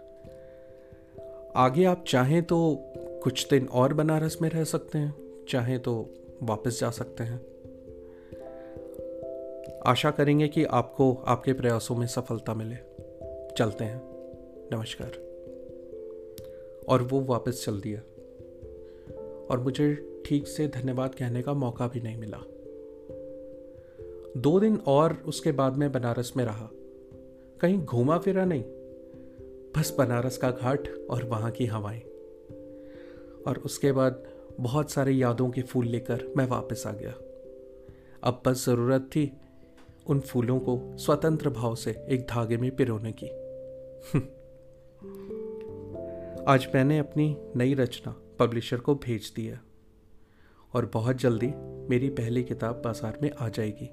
आगे 1.57 1.85
आप 1.85 2.05
चाहें 2.09 2.43
तो 2.43 2.79
कुछ 2.97 3.49
दिन 3.49 3.67
और 3.67 3.95
बनारस 3.95 4.39
में 4.43 4.51
रह 4.51 4.65
सकते 4.65 4.99
हैं, 4.99 5.45
चाहें 5.49 5.81
तो 5.81 6.15
वापस 6.43 6.81
जा 6.81 6.91
सकते 6.91 7.25
हैं। 7.25 7.51
आशा 9.87 10.11
करेंगे 10.11 10.49
कि 10.49 10.65
आपको 10.65 11.15
आपके 11.15 11.53
प्रयासों 11.53 11.97
में 11.97 12.07
सफलता 12.07 12.55
मिले। 12.55 12.77
चलते 13.57 13.85
हैं। 13.85 14.03
नमस्कार। 14.73 15.11
और 16.89 17.03
वो 17.03 17.21
वापस 17.21 17.65
चल 17.65 17.81
दिया। 17.81 18.01
और 19.51 19.61
मुझे 19.61 20.23
ठीक 20.27 20.49
से 20.49 20.69
धन्यवाद 20.69 21.15
कहने 21.15 21.43
का 21.43 21.53
मौका 21.53 21.89
भी 21.89 22.01
नहीं 22.01 22.17
मिला। 22.17 22.39
दो 24.37 24.59
दिन 24.61 24.77
और 24.87 25.13
उसके 25.27 25.53
बाद 25.53 25.77
मैं 25.77 25.93
बनारस 25.93 26.33
में 26.37 26.45
रहा। 26.45 26.69
कहीं 27.61 27.79
घूमा 27.79 28.19
फिरा 28.19 28.45
नहीं, 28.45 28.63
बस 29.77 29.95
बनारस 29.99 30.37
का 30.39 30.51
घाट 30.51 30.89
और 31.11 31.25
वहाँ 31.25 31.51
की 31.51 31.67
हवाएँ। 31.67 32.01
और 33.47 33.63
उसके 33.65 33.93
बाद 33.93 34.23
बहुत 34.61 34.91
सारे 34.91 35.13
यादों 35.13 35.51
के 35.51 35.63
फूल 35.63 35.87
लेकर 35.87 36.25
मैं 36.37 36.47
वापस 36.47 36.85
आ 36.87 36.93
गया। 36.93 37.15
अब 38.25 38.43
बस 38.47 38.65
ज़रूरत 38.67 39.11
थी 39.17 39.31
उन 40.07 40.21
फूलों 40.21 40.59
को 40.59 40.81
स्वतंत्र 40.97 41.51
भाव 41.51 41.75
से 41.75 41.91
एक 42.11 42.27
धागे 42.27 42.57
में 42.57 42.77
पिरोने 42.77 43.13
की। 43.13 43.27
आज 46.45 46.69
मैंने 46.75 46.99
अपनी 46.99 47.37
नई 47.57 47.75
रचना 47.75 48.15
पब्लिशर 48.39 48.77
को 48.77 48.95
भेज 48.95 49.33
दिया 49.37 49.61
और 50.75 50.91
बहुत 50.95 51.17
जल्दी 51.17 51.53
मेरी 51.89 52.09
पहली 52.09 52.43
किताब 52.43 52.83
बाज़ार 52.85 53.19
में 53.23 53.31
आ 53.31 53.49
जाएगी। 53.49 53.91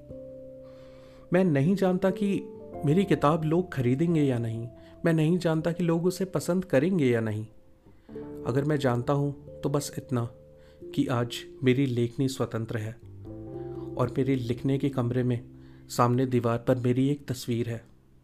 मैं 1.33 1.43
नहीं 1.43 1.75
जानता 1.75 2.09
कि 2.09 2.27
मेरी 2.85 3.03
किताब 3.05 3.43
लोग 3.43 3.71
खरीदेंगे 3.73 4.21
या 4.21 4.37
नहीं। 4.37 4.67
मैं 5.05 5.13
नहीं 5.13 5.37
जानता 5.37 5.71
कि 5.71 5.83
लोग 5.83 6.05
उसे 6.05 6.25
पसंद 6.25 6.65
करेंगे 6.65 7.05
या 7.05 7.19
नहीं। 7.19 7.45
अगर 8.45 8.63
मैं 8.63 8.77
जानता 8.77 9.13
हूँ 9.13 9.59
तो 9.63 9.69
बस 9.69 9.91
इतना 9.97 10.29
कि 10.95 11.05
आज 11.07 11.37
मेरी 11.63 11.85
लेखनी 11.85 12.27
स्वतंत्र 12.27 12.77
है 12.77 12.93
और 13.95 14.13
मेरे 14.17 14.35
लिखने 14.35 14.77
के 14.77 14.89
कमरे 14.89 15.23
में 15.23 15.39
सामने 15.89 16.25
दीवार 16.25 16.57
पर 16.57 16.75
मेरी 16.75 17.09
एक 17.09 17.27
तस्वीर 17.27 17.69
है, 17.69 17.83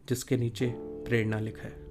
जिसके 0.10 0.38
नीचे 0.38 0.74
प्रेरणा 0.78 1.40
लिखा 1.40 1.68
है। 1.68 1.83